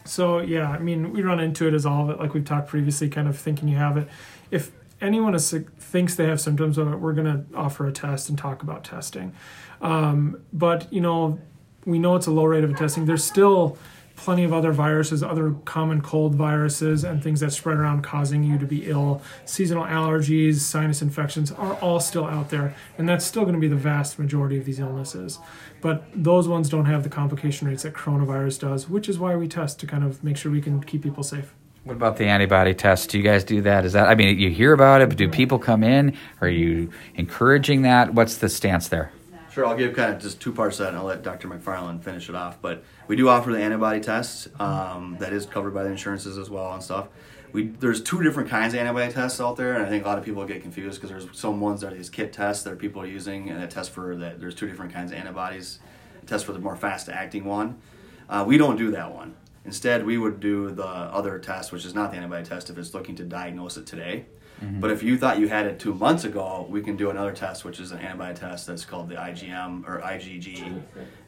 So 0.04 0.40
yeah, 0.40 0.68
I 0.68 0.78
mean, 0.78 1.12
we 1.12 1.22
run 1.22 1.38
into 1.38 1.68
it 1.68 1.74
as 1.74 1.86
all 1.86 2.04
of 2.04 2.10
it, 2.10 2.18
like 2.18 2.34
we've 2.34 2.44
talked 2.44 2.66
previously, 2.66 3.08
kind 3.08 3.28
of 3.28 3.38
thinking 3.38 3.68
you 3.68 3.76
have 3.76 3.96
it. 3.96 4.08
If 4.50 4.72
anyone 5.00 5.36
is 5.36 5.54
thinks 5.78 6.16
they 6.16 6.26
have 6.26 6.40
symptoms 6.40 6.76
of 6.76 6.92
it, 6.92 6.96
we're 6.96 7.12
going 7.12 7.26
to 7.26 7.56
offer 7.56 7.86
a 7.86 7.92
test 7.92 8.28
and 8.28 8.36
talk 8.36 8.64
about 8.64 8.82
testing. 8.82 9.32
Um, 9.80 10.40
but 10.52 10.92
you 10.92 11.00
know, 11.00 11.38
we 11.84 12.00
know 12.00 12.16
it's 12.16 12.26
a 12.26 12.32
low 12.32 12.46
rate 12.46 12.64
of 12.64 12.76
testing. 12.76 13.04
There's 13.06 13.24
still 13.24 13.78
plenty 14.20 14.44
of 14.44 14.52
other 14.52 14.70
viruses, 14.70 15.22
other 15.22 15.52
common 15.64 16.02
cold 16.02 16.34
viruses, 16.34 17.04
and 17.04 17.22
things 17.22 17.40
that 17.40 17.50
spread 17.52 17.78
around 17.78 18.02
causing 18.02 18.44
you 18.44 18.58
to 18.58 18.66
be 18.66 18.86
ill. 18.90 19.22
Seasonal 19.46 19.84
allergies, 19.84 20.56
sinus 20.56 21.00
infections 21.00 21.50
are 21.50 21.74
all 21.76 22.00
still 22.00 22.26
out 22.26 22.50
there, 22.50 22.74
and 22.98 23.08
that's 23.08 23.24
still 23.24 23.42
going 23.42 23.54
to 23.54 23.60
be 23.60 23.66
the 23.68 23.76
vast 23.76 24.18
majority 24.18 24.58
of 24.58 24.66
these 24.66 24.78
illnesses. 24.78 25.38
But 25.80 26.04
those 26.14 26.46
ones 26.46 26.68
don't 26.68 26.84
have 26.84 27.02
the 27.02 27.08
complication 27.08 27.66
rates 27.66 27.82
that 27.84 27.94
coronavirus 27.94 28.60
does, 28.60 28.90
which 28.90 29.08
is 29.08 29.18
why 29.18 29.34
we 29.36 29.48
test 29.48 29.80
to 29.80 29.86
kind 29.86 30.04
of 30.04 30.22
make 30.22 30.36
sure 30.36 30.52
we 30.52 30.60
can 30.60 30.82
keep 30.82 31.02
people 31.02 31.22
safe. 31.22 31.54
What 31.84 31.96
about 31.96 32.18
the 32.18 32.26
antibody 32.26 32.74
test? 32.74 33.08
Do 33.08 33.16
you 33.16 33.24
guys 33.24 33.42
do 33.42 33.62
that? 33.62 33.86
Is 33.86 33.94
that 33.94 34.06
I 34.06 34.14
mean, 34.14 34.38
you 34.38 34.50
hear 34.50 34.74
about 34.74 35.00
it, 35.00 35.08
but 35.08 35.16
do 35.16 35.24
mm-hmm. 35.24 35.32
people 35.32 35.58
come 35.58 35.82
in? 35.82 36.14
Are 36.42 36.48
you 36.48 36.90
encouraging 37.14 37.82
that? 37.82 38.12
What's 38.12 38.36
the 38.36 38.50
stance 38.50 38.88
there? 38.88 39.12
Sure, 39.60 39.66
I'll 39.66 39.76
give 39.76 39.94
kind 39.94 40.14
of 40.14 40.22
just 40.22 40.40
two 40.40 40.54
parts 40.54 40.80
of 40.80 40.84
that, 40.84 40.88
and 40.88 40.96
I'll 40.96 41.04
let 41.04 41.22
Dr. 41.22 41.46
McFarland 41.46 42.02
finish 42.02 42.30
it 42.30 42.34
off. 42.34 42.62
But 42.62 42.82
we 43.08 43.14
do 43.14 43.28
offer 43.28 43.52
the 43.52 43.58
antibody 43.58 44.00
test 44.00 44.48
um, 44.58 45.18
that 45.20 45.34
is 45.34 45.44
covered 45.44 45.74
by 45.74 45.82
the 45.82 45.90
insurances 45.90 46.38
as 46.38 46.48
well 46.48 46.72
and 46.72 46.82
stuff. 46.82 47.08
We 47.52 47.64
there's 47.64 48.02
two 48.02 48.22
different 48.22 48.48
kinds 48.48 48.72
of 48.72 48.80
antibody 48.80 49.12
tests 49.12 49.38
out 49.38 49.56
there, 49.56 49.74
and 49.74 49.84
I 49.84 49.88
think 49.90 50.06
a 50.06 50.08
lot 50.08 50.16
of 50.16 50.24
people 50.24 50.42
get 50.46 50.62
confused 50.62 50.98
because 50.98 51.10
there's 51.10 51.38
some 51.38 51.60
ones 51.60 51.82
that 51.82 51.92
are 51.92 51.96
these 51.96 52.08
kit 52.08 52.32
tests 52.32 52.64
that 52.64 52.78
people 52.78 53.02
are 53.02 53.06
using, 53.06 53.50
and 53.50 53.62
a 53.62 53.66
test 53.66 53.90
for 53.90 54.16
that. 54.16 54.40
There's 54.40 54.54
two 54.54 54.66
different 54.66 54.94
kinds 54.94 55.12
of 55.12 55.18
antibodies. 55.18 55.78
Test 56.24 56.46
for 56.46 56.52
the 56.52 56.58
more 56.58 56.74
fast 56.74 57.10
acting 57.10 57.44
one. 57.44 57.82
Uh, 58.30 58.42
we 58.48 58.56
don't 58.56 58.78
do 58.78 58.90
that 58.92 59.14
one. 59.14 59.34
Instead, 59.64 60.06
we 60.06 60.16
would 60.16 60.40
do 60.40 60.70
the 60.70 60.86
other 60.86 61.38
test, 61.38 61.70
which 61.72 61.84
is 61.84 61.94
not 61.94 62.10
the 62.10 62.16
antibody 62.16 62.44
test, 62.44 62.70
if 62.70 62.78
it's 62.78 62.94
looking 62.94 63.14
to 63.16 63.24
diagnose 63.24 63.76
it 63.76 63.86
today. 63.86 64.26
But 64.62 64.90
if 64.90 65.02
you 65.02 65.16
thought 65.16 65.38
you 65.38 65.48
had 65.48 65.64
it 65.66 65.78
two 65.78 65.94
months 65.94 66.24
ago, 66.24 66.66
we 66.68 66.82
can 66.82 66.94
do 66.94 67.08
another 67.08 67.32
test, 67.32 67.64
which 67.64 67.80
is 67.80 67.92
an 67.92 67.98
antibody 68.00 68.38
test 68.38 68.66
that's 68.66 68.84
called 68.84 69.08
the 69.08 69.14
IgM 69.14 69.88
or 69.88 70.00
IgG. 70.02 70.82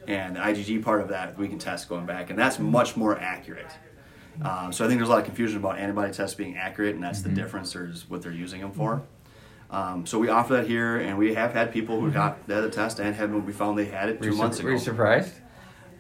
And 0.06 0.36
the 0.36 0.40
IgG 0.40 0.82
part 0.82 1.00
of 1.00 1.08
that 1.08 1.38
we 1.38 1.48
can 1.48 1.58
test 1.58 1.88
going 1.88 2.04
back, 2.04 2.28
and 2.28 2.38
that's 2.38 2.58
much 2.58 2.94
more 2.94 3.18
accurate. 3.18 3.70
Um, 4.42 4.72
so 4.72 4.84
I 4.84 4.88
think 4.88 4.98
there's 4.98 5.08
a 5.08 5.12
lot 5.12 5.20
of 5.20 5.24
confusion 5.24 5.58
about 5.58 5.78
antibody 5.78 6.12
tests 6.12 6.34
being 6.34 6.56
accurate, 6.58 6.94
and 6.94 7.02
that's 7.02 7.22
the 7.22 7.30
difference. 7.30 7.72
There's 7.72 8.08
what 8.08 8.20
they're 8.22 8.32
using 8.32 8.60
them 8.60 8.72
for. 8.72 9.02
Um, 9.70 10.04
so 10.04 10.18
we 10.18 10.28
offer 10.28 10.54
that 10.54 10.66
here, 10.66 10.98
and 10.98 11.16
we 11.16 11.32
have 11.34 11.54
had 11.54 11.72
people 11.72 12.00
who 12.00 12.10
got 12.10 12.46
the 12.46 12.58
other 12.58 12.68
test 12.68 12.98
and 12.98 13.14
had 13.14 13.32
we 13.32 13.52
found 13.54 13.78
they 13.78 13.86
had 13.86 14.10
it 14.10 14.20
two 14.20 14.34
months 14.36 14.58
ago. 14.58 14.76
surprised? 14.76 15.34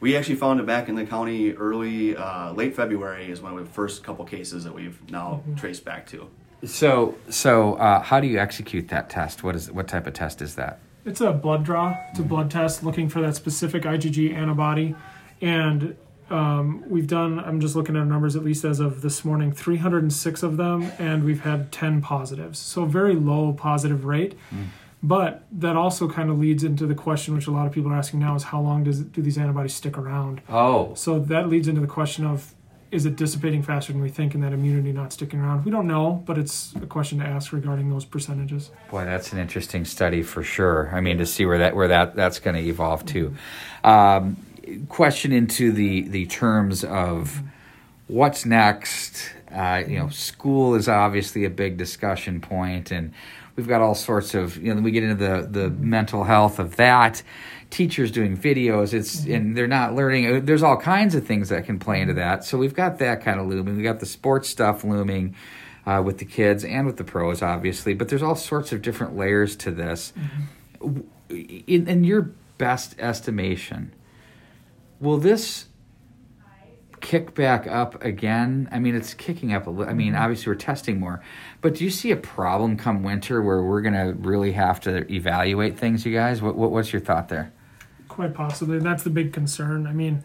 We 0.02 0.16
actually 0.16 0.34
found 0.34 0.58
it 0.58 0.66
back 0.66 0.88
in 0.88 0.96
the 0.96 1.06
county 1.06 1.52
early, 1.52 2.16
uh, 2.16 2.52
late 2.54 2.74
February 2.74 3.30
is 3.30 3.40
one 3.40 3.56
of 3.56 3.64
the 3.64 3.72
first 3.72 4.02
couple 4.02 4.24
cases 4.24 4.64
that 4.64 4.74
we've 4.74 4.98
now 5.08 5.44
traced 5.56 5.84
back 5.84 6.06
to. 6.08 6.28
So, 6.64 7.14
so 7.30 7.74
uh, 7.74 8.00
how 8.00 8.18
do 8.18 8.26
you 8.26 8.40
execute 8.40 8.88
that 8.88 9.08
test? 9.08 9.44
What 9.44 9.54
is 9.54 9.70
what 9.70 9.86
type 9.86 10.08
of 10.08 10.14
test 10.14 10.42
is 10.42 10.56
that? 10.56 10.80
It's 11.04 11.20
a 11.20 11.30
blood 11.32 11.62
draw. 11.62 11.96
It's 12.10 12.18
a 12.18 12.24
blood 12.24 12.50
test 12.50 12.82
looking 12.82 13.08
for 13.08 13.20
that 13.20 13.36
specific 13.36 13.84
IgG 13.84 14.34
antibody, 14.34 14.94
and 15.40 15.96
Um, 16.30 16.82
we've 16.88 17.06
done, 17.08 17.40
I'm 17.40 17.60
just 17.60 17.76
looking 17.76 17.94
at 17.94 18.06
numbers 18.06 18.36
at 18.36 18.42
least 18.42 18.64
as 18.64 18.80
of 18.80 19.02
this 19.02 19.22
morning, 19.22 19.52
306 19.52 20.42
of 20.42 20.56
them, 20.56 20.90
and 20.98 21.24
we've 21.24 21.42
had 21.42 21.70
10 21.70 22.00
positives. 22.00 22.58
So, 22.58 22.86
very 22.86 23.14
low 23.14 23.52
positive 23.52 24.06
rate. 24.06 24.34
Mm. 24.50 24.68
But 25.02 25.44
that 25.50 25.74
also 25.74 26.08
kind 26.08 26.30
of 26.30 26.38
leads 26.38 26.62
into 26.62 26.86
the 26.86 26.94
question, 26.94 27.34
which 27.34 27.48
a 27.48 27.50
lot 27.50 27.66
of 27.66 27.72
people 27.72 27.90
are 27.90 27.96
asking 27.96 28.20
now, 28.20 28.36
is 28.36 28.44
how 28.44 28.60
long 28.60 28.84
does 28.84 29.00
do 29.00 29.20
these 29.20 29.36
antibodies 29.36 29.74
stick 29.74 29.98
around? 29.98 30.42
Oh, 30.48 30.94
so 30.94 31.18
that 31.18 31.48
leads 31.48 31.66
into 31.66 31.80
the 31.80 31.88
question 31.88 32.24
of 32.24 32.54
is 32.92 33.06
it 33.06 33.16
dissipating 33.16 33.62
faster 33.62 33.90
than 33.90 34.02
we 34.02 34.10
think 34.10 34.34
and 34.34 34.44
that 34.44 34.52
immunity 34.52 34.92
not 34.92 35.14
sticking 35.14 35.40
around? 35.40 35.64
We 35.64 35.70
don't 35.70 35.86
know, 35.86 36.22
but 36.26 36.36
it's 36.36 36.74
a 36.76 36.86
question 36.86 37.18
to 37.20 37.24
ask 37.24 37.50
regarding 37.50 37.88
those 37.88 38.04
percentages. 38.04 38.70
Boy, 38.90 39.06
that's 39.06 39.32
an 39.32 39.38
interesting 39.38 39.86
study 39.86 40.22
for 40.22 40.42
sure. 40.42 40.90
I 40.94 41.00
mean, 41.00 41.16
to 41.16 41.24
see 41.24 41.46
where 41.46 41.58
that 41.58 41.74
where 41.74 41.88
that 41.88 42.14
that's 42.14 42.38
going 42.38 42.54
to 42.54 42.62
evolve 42.62 43.06
to. 43.06 43.34
Um, 43.82 44.36
question 44.88 45.32
into 45.32 45.72
the 45.72 46.02
the 46.02 46.26
terms 46.26 46.84
of 46.84 47.40
what's 48.06 48.44
next. 48.44 49.32
Uh, 49.50 49.82
you 49.86 49.98
know, 49.98 50.08
school 50.08 50.74
is 50.74 50.88
obviously 50.88 51.44
a 51.44 51.50
big 51.50 51.76
discussion 51.78 52.40
point, 52.40 52.90
and 52.90 53.12
we've 53.56 53.68
got 53.68 53.80
all 53.80 53.94
sorts 53.94 54.34
of. 54.34 54.56
You 54.56 54.74
know, 54.74 54.80
we 54.80 54.90
get 54.90 55.02
into 55.02 55.16
the 55.16 55.46
the 55.48 55.70
mental 55.70 56.24
health 56.24 56.58
of 56.58 56.76
that 56.76 57.22
teachers 57.72 58.10
doing 58.10 58.36
videos 58.36 58.92
it's 58.92 59.22
mm-hmm. 59.22 59.32
and 59.32 59.56
they're 59.56 59.66
not 59.66 59.94
learning 59.94 60.26
uh, 60.36 60.40
there's 60.42 60.62
all 60.62 60.76
kinds 60.76 61.14
of 61.14 61.26
things 61.26 61.48
that 61.48 61.64
can 61.64 61.78
play 61.78 62.02
into 62.02 62.12
that 62.12 62.44
so 62.44 62.58
we've 62.58 62.74
got 62.74 62.98
that 62.98 63.22
kind 63.22 63.40
of 63.40 63.46
looming 63.46 63.78
we 63.78 63.82
got 63.82 63.98
the 63.98 64.06
sports 64.06 64.46
stuff 64.46 64.84
looming 64.84 65.34
uh, 65.86 66.00
with 66.04 66.18
the 66.18 66.24
kids 66.26 66.64
and 66.64 66.86
with 66.86 66.98
the 66.98 67.04
pros 67.04 67.40
obviously 67.40 67.94
but 67.94 68.10
there's 68.10 68.22
all 68.22 68.36
sorts 68.36 68.72
of 68.72 68.82
different 68.82 69.16
layers 69.16 69.56
to 69.56 69.70
this 69.70 70.12
mm-hmm. 70.18 71.00
in, 71.66 71.88
in 71.88 72.04
your 72.04 72.30
best 72.58 72.94
estimation 72.98 73.90
will 75.00 75.16
this 75.16 75.64
kick 77.12 77.34
back 77.34 77.66
up 77.66 78.02
again? 78.02 78.66
I 78.72 78.78
mean, 78.78 78.94
it's 78.94 79.12
kicking 79.12 79.52
up 79.52 79.66
a 79.66 79.70
little. 79.70 79.90
I 79.90 79.94
mean, 79.94 80.14
mm-hmm. 80.14 80.22
obviously 80.22 80.50
we're 80.50 80.58
testing 80.58 80.98
more, 80.98 81.22
but 81.60 81.74
do 81.74 81.84
you 81.84 81.90
see 81.90 82.10
a 82.10 82.16
problem 82.16 82.78
come 82.78 83.02
winter 83.02 83.42
where 83.42 83.62
we're 83.62 83.82
going 83.82 83.92
to 83.92 84.14
really 84.26 84.52
have 84.52 84.80
to 84.80 85.12
evaluate 85.12 85.78
things, 85.78 86.06
you 86.06 86.14
guys? 86.14 86.40
What, 86.40 86.56
what, 86.56 86.70
what's 86.70 86.90
your 86.90 87.02
thought 87.02 87.28
there? 87.28 87.52
Quite 88.08 88.32
possibly. 88.32 88.78
That's 88.78 89.02
the 89.02 89.10
big 89.10 89.34
concern. 89.34 89.86
I 89.86 89.92
mean, 89.92 90.24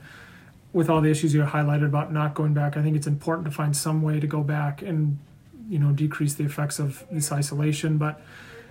with 0.71 0.89
all 0.89 1.01
the 1.01 1.11
issues 1.11 1.33
you 1.33 1.41
highlighted 1.41 1.87
about 1.87 2.13
not 2.13 2.33
going 2.33 2.53
back, 2.53 2.77
I 2.77 2.83
think 2.83 2.95
it's 2.95 3.07
important 3.07 3.43
to 3.47 3.51
find 3.51 3.75
some 3.75 4.01
way 4.01 4.21
to 4.21 4.27
go 4.27 4.41
back 4.41 4.81
and, 4.81 5.19
you 5.67 5.79
know, 5.79 5.91
decrease 5.91 6.35
the 6.35 6.45
effects 6.45 6.79
of 6.79 7.03
this 7.11 7.33
isolation. 7.33 7.97
But 7.97 8.21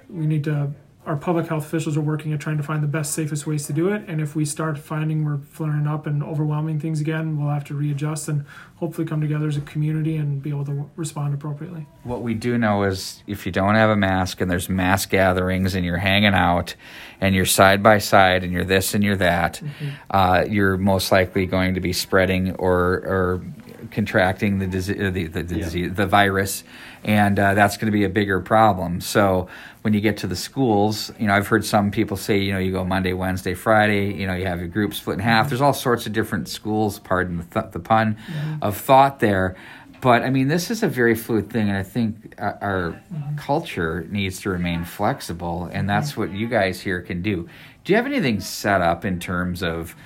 we 0.09 0.25
need 0.25 0.45
to 0.45 0.73
our 1.07 1.17
public 1.17 1.47
health 1.47 1.65
officials 1.65 1.97
are 1.97 2.01
working 2.01 2.33
at 2.33 2.41
trying 2.41 2.57
to 2.57 2.65
find 2.65 2.83
the 2.83 2.89
best, 2.89 3.15
safest 3.15 3.47
ways 3.47 3.65
to 3.67 3.73
do 3.73 3.89
it. 3.91 4.03
And 4.09 4.21
if 4.21 4.35
we 4.35 4.45
start 4.45 4.77
finding 4.77 5.25
we're 5.25 5.39
flaring 5.39 5.87
up 5.87 6.05
and 6.07 6.23
overwhelming 6.23 6.81
things 6.81 7.01
again, 7.01 7.39
we'll 7.39 7.53
have 7.53 7.65
to 7.67 7.75
readjust 7.75 8.29
and 8.29 8.45
hopefully 8.77 9.07
come 9.07 9.21
together 9.21 9.47
as 9.47 9.57
a 9.57 9.61
community 9.61 10.17
and 10.17 10.43
be 10.43 10.51
able 10.51 10.65
to 10.65 10.91
respond 10.97 11.33
appropriately. 11.33 11.87
What 12.03 12.23
we 12.23 12.35
do 12.35 12.59
know 12.59 12.83
is 12.83 13.23
if 13.29 13.47
you 13.47 13.53
don't 13.53 13.77
have 13.77 13.89
a 13.89 13.97
mask 13.97 14.41
and 14.41 14.51
there's 14.51 14.69
mass 14.69 15.07
gatherings 15.07 15.77
and 15.77 15.85
you're 15.85 15.97
hanging 15.97 16.35
out 16.35 16.75
and 17.21 17.37
you're 17.37 17.47
side 17.47 17.85
by 17.85 17.99
side 17.99 18.43
and 18.43 18.53
you're 18.53 18.65
this 18.65 18.93
and 18.93 19.05
you're 19.05 19.17
that, 19.17 19.61
mm-hmm. 19.63 19.89
uh, 20.11 20.45
you're 20.49 20.77
most 20.77 21.13
likely 21.13 21.47
going 21.47 21.75
to 21.75 21.81
be 21.81 21.93
spreading 21.93 22.57
or, 22.57 22.75
or 22.75 23.45
contracting 23.91 24.59
the 24.59 24.67
disease, 24.67 24.97
the, 24.97 25.27
the, 25.27 25.43
the, 25.43 25.55
yeah. 25.57 25.65
disease, 25.65 25.95
the 25.95 26.07
virus, 26.07 26.65
and 27.05 27.39
uh, 27.39 27.55
that's 27.55 27.77
going 27.77 27.87
to 27.87 27.93
be 27.93 28.05
a 28.05 28.09
bigger 28.09 28.41
problem. 28.41 29.01
So 29.01 29.49
when 29.83 29.95
you 29.95 30.01
get 30.01 30.17
to 30.19 30.27
the 30.27 30.37
schools, 30.37 31.13
you 31.19 31.27
know, 31.27 31.35
I've 31.35 31.47
heard 31.47 31.65
some 31.65 31.91
people 31.91 32.17
say, 32.17 32.39
you 32.39 32.53
know, 32.53 32.59
you 32.59 32.73
go 32.73 32.85
Monday, 32.85 33.13
Wednesday, 33.13 33.55
Friday, 33.55 34.13
you 34.15 34.27
know, 34.27 34.35
you 34.35 34.47
have 34.47 34.59
your 34.59 34.69
group 34.69 34.95
split 34.95 35.15
in 35.15 35.21
half. 35.21 35.45
Mm-hmm. 35.45 35.49
There's 35.51 35.61
all 35.61 35.73
sorts 35.73 36.07
of 36.07 36.13
different 36.13 36.49
schools, 36.49 36.99
pardon 36.99 37.39
the, 37.39 37.45
th- 37.45 37.73
the 37.73 37.81
pun, 37.81 38.17
mm-hmm. 38.17 38.63
of 38.63 38.77
thought 38.77 39.21
there. 39.21 39.57
But 40.01 40.23
I 40.23 40.31
mean, 40.31 40.49
this 40.49 40.71
is 40.71 40.83
a 40.83 40.89
very 40.89 41.15
fluid 41.15 41.51
thing, 41.51 41.69
and 41.69 41.77
I 41.77 41.83
think 41.83 42.35
our 42.39 43.01
mm-hmm. 43.13 43.37
culture 43.37 44.07
needs 44.11 44.41
to 44.43 44.51
remain 44.51 44.85
flexible, 44.85 45.71
and 45.73 45.89
that's 45.89 46.17
what 46.17 46.33
you 46.33 46.49
guys 46.49 46.81
here 46.81 47.01
can 47.01 47.23
do. 47.23 47.49
Do 47.85 47.93
you 47.93 47.97
have 47.97 48.07
anything 48.07 48.41
set 48.41 48.83
up 48.83 49.05
in 49.05 49.21
terms 49.21 49.63
of 49.63 49.97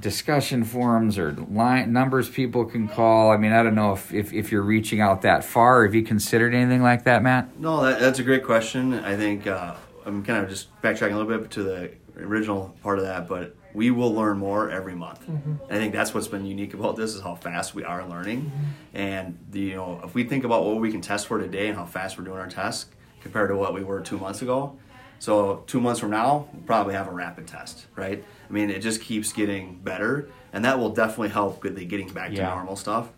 discussion 0.00 0.64
forums 0.64 1.18
or 1.18 1.32
line 1.32 1.92
numbers 1.92 2.28
people 2.28 2.64
can 2.64 2.88
call? 2.88 3.30
I 3.30 3.36
mean, 3.36 3.52
I 3.52 3.62
don't 3.62 3.74
know 3.74 3.92
if, 3.92 4.12
if, 4.12 4.32
if 4.32 4.50
you're 4.50 4.62
reaching 4.62 5.00
out 5.00 5.22
that 5.22 5.44
far. 5.44 5.84
Have 5.84 5.94
you 5.94 6.02
considered 6.02 6.54
anything 6.54 6.82
like 6.82 7.04
that, 7.04 7.22
Matt? 7.22 7.58
No, 7.58 7.82
that, 7.82 8.00
that's 8.00 8.18
a 8.18 8.22
great 8.22 8.44
question. 8.44 8.94
I 8.94 9.16
think 9.16 9.46
uh, 9.46 9.74
I'm 10.04 10.24
kind 10.24 10.42
of 10.42 10.50
just 10.50 10.68
backtracking 10.82 11.12
a 11.12 11.18
little 11.18 11.38
bit 11.38 11.50
to 11.52 11.62
the 11.62 11.92
original 12.18 12.74
part 12.82 12.98
of 12.98 13.04
that, 13.04 13.28
but 13.28 13.56
we 13.72 13.90
will 13.90 14.12
learn 14.12 14.38
more 14.38 14.70
every 14.70 14.94
month. 14.94 15.26
Mm-hmm. 15.26 15.54
I 15.70 15.76
think 15.76 15.92
that's 15.92 16.12
what's 16.12 16.28
been 16.28 16.44
unique 16.44 16.74
about 16.74 16.96
this 16.96 17.14
is 17.14 17.20
how 17.20 17.36
fast 17.36 17.74
we 17.74 17.84
are 17.84 18.06
learning. 18.06 18.42
Mm-hmm. 18.42 18.96
And 18.96 19.38
the 19.50 19.60
you 19.60 19.76
know 19.76 20.00
if 20.04 20.14
we 20.14 20.24
think 20.24 20.44
about 20.44 20.64
what 20.64 20.76
we 20.76 20.90
can 20.90 21.00
test 21.00 21.26
for 21.26 21.38
today 21.38 21.68
and 21.68 21.76
how 21.76 21.86
fast 21.86 22.18
we're 22.18 22.24
doing 22.24 22.38
our 22.38 22.48
tests 22.48 22.86
compared 23.22 23.50
to 23.50 23.56
what 23.56 23.74
we 23.74 23.84
were 23.84 24.00
two 24.00 24.18
months 24.18 24.42
ago, 24.42 24.76
so 25.20 25.62
two 25.68 25.80
months 25.80 26.00
from 26.00 26.10
now 26.10 26.48
we'll 26.52 26.62
probably 26.66 26.94
have 26.94 27.06
a 27.06 27.12
rapid 27.12 27.46
test, 27.46 27.86
right? 27.94 28.24
I 28.48 28.52
mean, 28.52 28.70
it 28.70 28.80
just 28.80 29.00
keeps 29.00 29.32
getting 29.32 29.76
better, 29.76 30.28
and 30.52 30.64
that 30.64 30.80
will 30.80 30.90
definitely 30.90 31.28
help 31.28 31.62
with 31.62 31.76
the 31.76 31.84
getting 31.84 32.08
back 32.12 32.30
to 32.30 32.36
normal 32.54 32.74
stuff. 32.74 33.08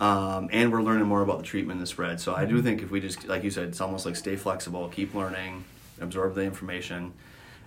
Um, 0.00 0.48
and 0.52 0.72
we're 0.72 0.82
learning 0.82 1.06
more 1.06 1.22
about 1.22 1.38
the 1.38 1.44
treatment 1.44 1.78
and 1.78 1.82
the 1.82 1.86
spread. 1.86 2.18
So 2.18 2.34
I 2.34 2.46
do 2.46 2.60
think 2.60 2.82
if 2.82 2.90
we 2.90 3.00
just, 3.00 3.28
like 3.28 3.44
you 3.44 3.50
said, 3.50 3.68
it's 3.68 3.80
almost 3.80 4.04
like 4.04 4.16
stay 4.16 4.34
flexible, 4.34 4.88
keep 4.88 5.14
learning, 5.14 5.64
absorb 6.00 6.34
the 6.34 6.42
information, 6.42 7.12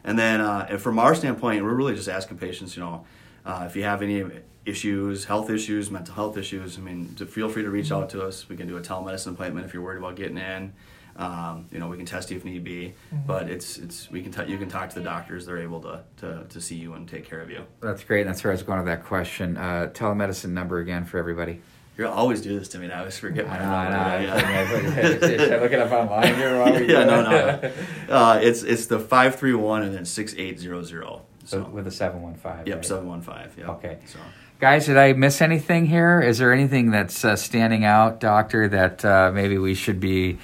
and 0.04 0.20
then 0.20 0.42
uh, 0.42 0.68
and 0.70 0.82
from 0.82 1.00
our 1.00 1.16
standpoint, 1.16 1.64
we're 1.64 1.74
really 1.74 1.96
just 1.96 2.10
asking 2.10 2.38
patients, 2.38 2.76
you 2.76 2.84
know, 2.84 3.06
uh, 3.46 3.64
if 3.66 3.78
you 3.78 3.84
have 3.84 4.02
any 4.02 4.26
issues, 4.66 5.26
health 5.26 5.50
issues, 5.50 5.90
mental 5.90 6.14
health 6.16 6.38
issues, 6.38 6.78
I 6.78 6.82
mean, 6.82 7.16
to 7.16 7.26
feel 7.26 7.48
free 7.48 7.64
to 7.64 7.70
reach 7.70 7.92
out 7.92 8.10
to 8.10 8.22
us. 8.26 8.50
We 8.50 8.58
can 8.58 8.68
do 8.68 8.76
a 8.76 8.82
telemedicine 8.82 9.32
appointment 9.32 9.66
if 9.66 9.74
you're 9.74 9.84
worried 9.84 10.00
about 10.00 10.16
getting 10.18 10.38
in. 10.38 10.74
Um, 11.18 11.68
you 11.72 11.80
know, 11.80 11.88
we 11.88 11.98
can 11.98 12.06
test 12.06 12.30
you 12.30 12.38
if 12.38 12.46
need 12.46 12.64
be, 12.64 12.94
mm-hmm. 13.14 13.26
but 13.26 13.50
it's 13.50 13.78
it's 13.80 14.10
we 14.12 14.22
can 14.22 14.32
t- 14.32 14.52
you 14.52 14.58
can 14.58 14.70
talk 14.70 14.90
to 14.90 14.96
the 14.96 15.04
doctors. 15.04 15.46
They're 15.48 15.58
able 15.58 15.82
to, 15.82 16.04
to 16.18 16.46
to 16.48 16.62
see 16.62 16.76
you 16.76 16.94
and 16.94 17.08
take 17.10 17.26
care 17.26 17.42
of 17.42 17.50
you. 17.50 17.66
That's 17.82 18.04
great. 18.04 18.26
That's 18.26 18.44
where 18.44 18.52
I 18.52 18.56
was 18.56 18.64
going 18.64 18.78
with 18.80 18.88
that 18.88 19.04
question. 19.04 19.58
Uh, 19.58 19.90
telemedicine 19.94 20.52
number 20.52 20.80
again 20.80 21.06
for 21.06 21.18
everybody. 21.18 21.62
You 21.98 22.08
always 22.08 22.42
do 22.42 22.58
this 22.58 22.68
to 22.70 22.78
me. 22.78 22.92
I 22.92 23.00
always 23.00 23.18
forget 23.18 23.48
my 23.48 23.58
number. 23.58 23.76
I 23.76 24.24
Yeah. 24.24 25.56
I 25.56 25.60
look 25.60 25.72
it 25.72 25.80
up 25.80 25.92
online 25.92 26.36
here 26.36 26.60
while 26.60 26.72
we 26.72 26.88
yeah, 26.94 27.04
no, 27.06 27.24
no. 27.24 27.72
Uh, 28.08 28.40
it's 28.42 28.62
it's 28.62 28.86
the 28.86 29.00
five 29.00 29.36
three 29.36 29.56
one 29.56 29.82
and 29.82 29.96
then 29.96 30.06
six 30.06 30.36
eight 30.38 30.60
zero 30.60 30.84
zero. 30.84 31.24
So 31.46 31.64
with 31.64 31.88
a 31.88 31.92
seven 31.92 32.22
one 32.22 32.36
five. 32.36 32.68
Yep, 32.68 32.86
seven 32.86 33.08
one 33.08 33.22
five. 33.22 33.56
Yeah. 33.58 33.72
Okay. 33.72 33.98
So. 34.06 34.20
Guys, 34.60 34.88
did 34.88 34.98
I 34.98 35.14
miss 35.14 35.42
anything 35.42 35.86
here? 35.86 36.20
Is 36.20 36.40
there 36.40 36.52
anything 36.52 36.90
that's 36.92 37.24
uh, 37.24 37.36
standing 37.36 37.86
out, 37.86 38.20
Doctor, 38.20 38.68
that 38.68 39.06
uh, 39.06 39.32
maybe 39.32 39.58
we 39.58 39.76
should 39.76 40.00
be 40.00 40.40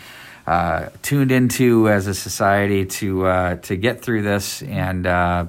uh, 0.45 0.89
tuned 1.01 1.32
into 1.32 1.89
as 1.89 2.08
a 2.08 2.13
society 2.13 2.86
to 2.86 3.25
uh, 3.25 3.56
to 3.58 3.75
get 3.75 4.01
through 4.01 4.23
this 4.23 4.62
and 4.63 5.08
uh, 5.08 5.45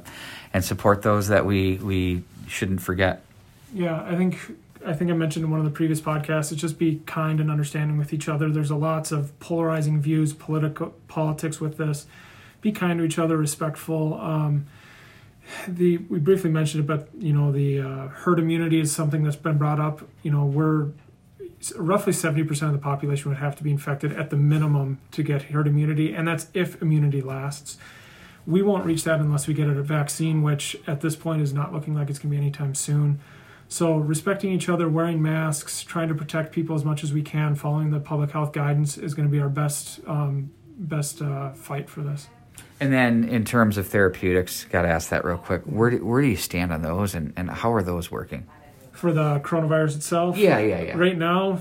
and 0.52 0.64
support 0.64 1.02
those 1.02 1.28
that 1.28 1.44
we 1.46 1.76
we 1.76 2.22
shouldn't 2.46 2.80
forget. 2.80 3.22
Yeah, 3.72 4.02
I 4.02 4.14
think 4.14 4.38
I 4.86 4.92
think 4.92 5.10
I 5.10 5.14
mentioned 5.14 5.44
in 5.44 5.50
one 5.50 5.60
of 5.60 5.64
the 5.64 5.72
previous 5.72 6.00
podcasts. 6.00 6.52
It's 6.52 6.60
just 6.60 6.78
be 6.78 7.02
kind 7.06 7.40
and 7.40 7.50
understanding 7.50 7.98
with 7.98 8.12
each 8.12 8.28
other. 8.28 8.50
There's 8.50 8.70
a 8.70 8.76
lots 8.76 9.10
of 9.12 9.38
polarizing 9.40 10.00
views, 10.00 10.32
political 10.32 10.94
politics 11.08 11.60
with 11.60 11.76
this. 11.76 12.06
Be 12.60 12.70
kind 12.70 12.98
to 12.98 13.04
each 13.04 13.18
other, 13.18 13.36
respectful. 13.36 14.14
Um, 14.14 14.66
the 15.66 15.98
we 15.98 16.18
briefly 16.18 16.50
mentioned 16.50 16.84
it, 16.84 16.86
but 16.86 17.08
you 17.18 17.32
know 17.32 17.52
the 17.52 17.80
uh, 17.80 18.08
herd 18.08 18.38
immunity 18.38 18.80
is 18.80 18.92
something 18.92 19.24
that's 19.24 19.36
been 19.36 19.58
brought 19.58 19.80
up. 19.80 20.02
You 20.22 20.30
know 20.30 20.44
we're 20.44 20.88
roughly 21.76 22.12
70% 22.12 22.50
of 22.62 22.72
the 22.72 22.78
population 22.78 23.30
would 23.30 23.38
have 23.38 23.56
to 23.56 23.62
be 23.62 23.70
infected 23.70 24.12
at 24.12 24.30
the 24.30 24.36
minimum 24.36 25.00
to 25.12 25.22
get 25.22 25.42
herd 25.44 25.66
immunity, 25.66 26.14
and 26.14 26.26
that's 26.26 26.48
if 26.54 26.80
immunity 26.82 27.20
lasts. 27.20 27.78
We 28.46 28.62
won't 28.62 28.84
reach 28.84 29.04
that 29.04 29.20
unless 29.20 29.46
we 29.46 29.54
get 29.54 29.68
a 29.68 29.82
vaccine, 29.82 30.42
which 30.42 30.76
at 30.86 31.00
this 31.00 31.16
point 31.16 31.40
is 31.40 31.52
not 31.52 31.72
looking 31.72 31.94
like 31.94 32.10
it's 32.10 32.18
going 32.18 32.30
to 32.30 32.36
be 32.36 32.42
anytime 32.42 32.74
soon. 32.74 33.20
So, 33.68 33.96
respecting 33.96 34.52
each 34.52 34.68
other, 34.68 34.88
wearing 34.88 35.22
masks, 35.22 35.82
trying 35.82 36.08
to 36.08 36.14
protect 36.14 36.52
people 36.52 36.76
as 36.76 36.84
much 36.84 37.02
as 37.02 37.12
we 37.12 37.22
can, 37.22 37.54
following 37.54 37.90
the 37.90 38.00
public 38.00 38.30
health 38.30 38.52
guidance 38.52 38.98
is 38.98 39.14
going 39.14 39.26
to 39.26 39.32
be 39.32 39.40
our 39.40 39.48
best 39.48 40.00
um, 40.06 40.50
best 40.76 41.22
uh, 41.22 41.52
fight 41.52 41.88
for 41.88 42.02
this. 42.02 42.28
And 42.80 42.92
then, 42.92 43.24
in 43.24 43.44
terms 43.44 43.78
of 43.78 43.86
therapeutics, 43.86 44.64
got 44.64 44.82
to 44.82 44.88
ask 44.88 45.08
that 45.08 45.24
real 45.24 45.38
quick. 45.38 45.62
Where 45.62 45.90
do, 45.90 46.04
where 46.04 46.20
do 46.20 46.28
you 46.28 46.36
stand 46.36 46.72
on 46.72 46.82
those, 46.82 47.14
and, 47.14 47.32
and 47.36 47.48
how 47.48 47.72
are 47.72 47.82
those 47.82 48.10
working? 48.10 48.46
For 48.94 49.12
the 49.12 49.40
coronavirus 49.40 49.96
itself. 49.96 50.38
Yeah, 50.38 50.58
yeah, 50.58 50.80
yeah. 50.82 50.96
Right 50.96 51.18
now, 51.18 51.60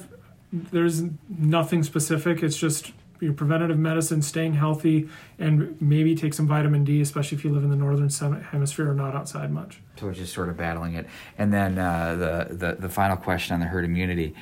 there's 0.51 1.03
nothing 1.27 1.83
specific. 1.83 2.43
It's 2.43 2.57
just 2.57 2.93
your 3.19 3.33
preventative 3.33 3.79
medicine, 3.79 4.21
staying 4.21 4.53
healthy, 4.53 5.09
and 5.39 5.81
maybe 5.81 6.13
take 6.15 6.33
some 6.33 6.47
vitamin 6.47 6.83
D, 6.83 7.01
especially 7.01 7.37
if 7.37 7.43
you 7.43 7.51
live 7.51 7.63
in 7.63 7.69
the 7.69 7.75
northern 7.75 8.09
hemisphere 8.41 8.91
or 8.91 8.93
not 8.93 9.15
outside 9.15 9.51
much. 9.51 9.81
So 9.97 10.07
we're 10.07 10.13
just 10.13 10.33
sort 10.33 10.49
of 10.49 10.57
battling 10.57 10.93
it. 10.93 11.07
And 11.37 11.51
then 11.51 11.79
uh, 11.79 12.15
the, 12.49 12.55
the 12.55 12.75
the 12.75 12.89
final 12.89 13.17
question 13.17 13.55
on 13.55 13.59
the 13.59 13.67
herd 13.67 13.85
immunity: 13.85 14.35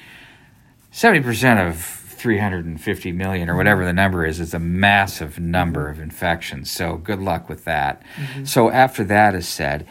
seventy 0.91 1.23
percent 1.23 1.60
of 1.60 2.01
350 2.21 3.12
million 3.13 3.49
or 3.49 3.56
whatever 3.56 3.84
the 3.84 3.93
number 3.93 4.23
is 4.23 4.39
is 4.39 4.54
a 4.54 4.60
massive 4.60 5.39
number 5.39 5.89
of 5.89 5.99
infections. 5.99 6.69
So 6.69 6.97
good 6.97 7.19
luck 7.19 7.49
with 7.49 7.65
that. 7.65 8.04
Mm-hmm. 8.15 8.45
So 8.45 8.69
after 8.69 9.04
that 9.06 9.34
is 9.34 9.47
said 9.47 9.88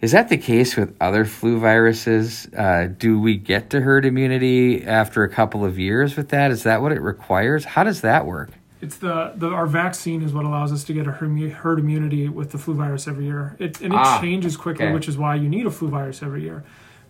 Is 0.00 0.12
that 0.12 0.28
the 0.28 0.36
case 0.36 0.76
with 0.76 0.94
other 1.00 1.24
flu 1.24 1.58
viruses? 1.58 2.46
Uh, 2.54 2.88
do 2.98 3.18
we 3.18 3.36
get 3.36 3.70
to 3.70 3.80
herd 3.80 4.04
immunity 4.04 4.84
after 4.84 5.24
a 5.24 5.28
couple 5.28 5.64
of 5.64 5.78
years 5.78 6.16
with 6.16 6.28
that? 6.28 6.50
Is 6.50 6.64
that 6.64 6.82
what 6.82 6.92
it 6.92 7.00
requires? 7.00 7.64
How 7.64 7.82
does 7.82 8.02
that 8.02 8.26
work? 8.26 8.50
It's 8.82 8.98
the, 8.98 9.32
the 9.34 9.48
our 9.48 9.66
vaccine 9.66 10.22
is 10.22 10.34
what 10.34 10.44
allows 10.44 10.70
us 10.70 10.84
to 10.84 10.92
get 10.92 11.06
a 11.06 11.12
herd 11.12 11.78
immunity 11.78 12.28
with 12.28 12.52
the 12.52 12.58
flu 12.58 12.74
virus 12.74 13.08
every 13.08 13.24
year. 13.24 13.56
It, 13.58 13.80
and 13.80 13.94
it 13.94 13.98
Ah, 13.98 14.20
changes 14.20 14.56
quickly, 14.58 14.84
okay. 14.84 14.94
which 14.94 15.08
is 15.08 15.16
why 15.16 15.34
you 15.34 15.48
need 15.48 15.64
a 15.64 15.70
flu 15.70 15.88
virus 15.88 16.22
every 16.22 16.42
year. 16.42 16.62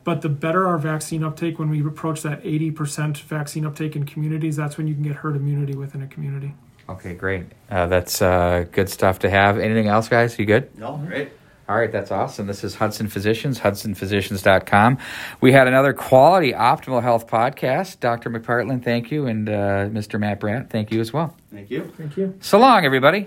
But 0.05 0.22
the 0.22 0.29
better 0.29 0.68
our 0.68 0.79
vaccine 0.79 1.25
uptake, 1.25 1.59
when 1.59 1.68
we 1.68 1.85
approach 1.85 2.22
that 2.22 2.44
80% 2.44 3.18
vaccine 3.22 3.66
uptake 3.66 3.96
in 3.96 4.07
communities, 4.07 4.55
that's 4.55 4.79
when 4.79 4.87
you 4.87 4.94
can 4.94 5.03
get 5.03 5.16
herd 5.16 5.35
immunity 5.35 5.75
within 5.75 6.01
a 6.03 6.07
community. 6.07 6.55
Okay, 6.88 7.14
great. 7.14 7.46
Uh, 7.68 7.87
that's 7.87 8.22
uh, 8.22 8.64
good 8.70 8.88
stuff 8.88 9.18
to 9.18 9.29
have. 9.31 9.59
Anything 9.59 9.88
else, 9.88 10.09
guys? 10.09 10.38
You 10.38 10.46
good? 10.46 10.79
No, 10.79 10.99
great. 10.99 11.31
All 11.69 11.77
right, 11.77 11.91
that's 11.91 12.13
awesome. 12.13 12.47
This 12.47 12.63
is 12.63 12.77
Hudson 12.77 13.09
Physicians, 13.09 13.59
hudsonphysicians.com. 13.59 14.99
We 15.41 15.51
had 15.51 15.67
another 15.67 15.93
quality 15.93 16.53
optimal 16.53 17.03
health 17.03 17.27
podcast. 17.27 17.99
Dr. 17.99 18.31
McFarland, 18.31 18.85
thank 18.85 19.11
you. 19.11 19.27
And 19.27 19.49
uh, 19.49 19.89
Mr. 19.89 20.21
Matt 20.21 20.39
Brandt, 20.39 20.71
thank 20.71 20.93
you 20.93 21.01
as 21.01 21.13
well. 21.13 21.37
Thank 21.51 21.71
you. 21.71 21.93
Thank 21.97 22.17
you. 22.17 22.37
So 22.41 22.59
long, 22.59 22.85
everybody. 22.85 23.27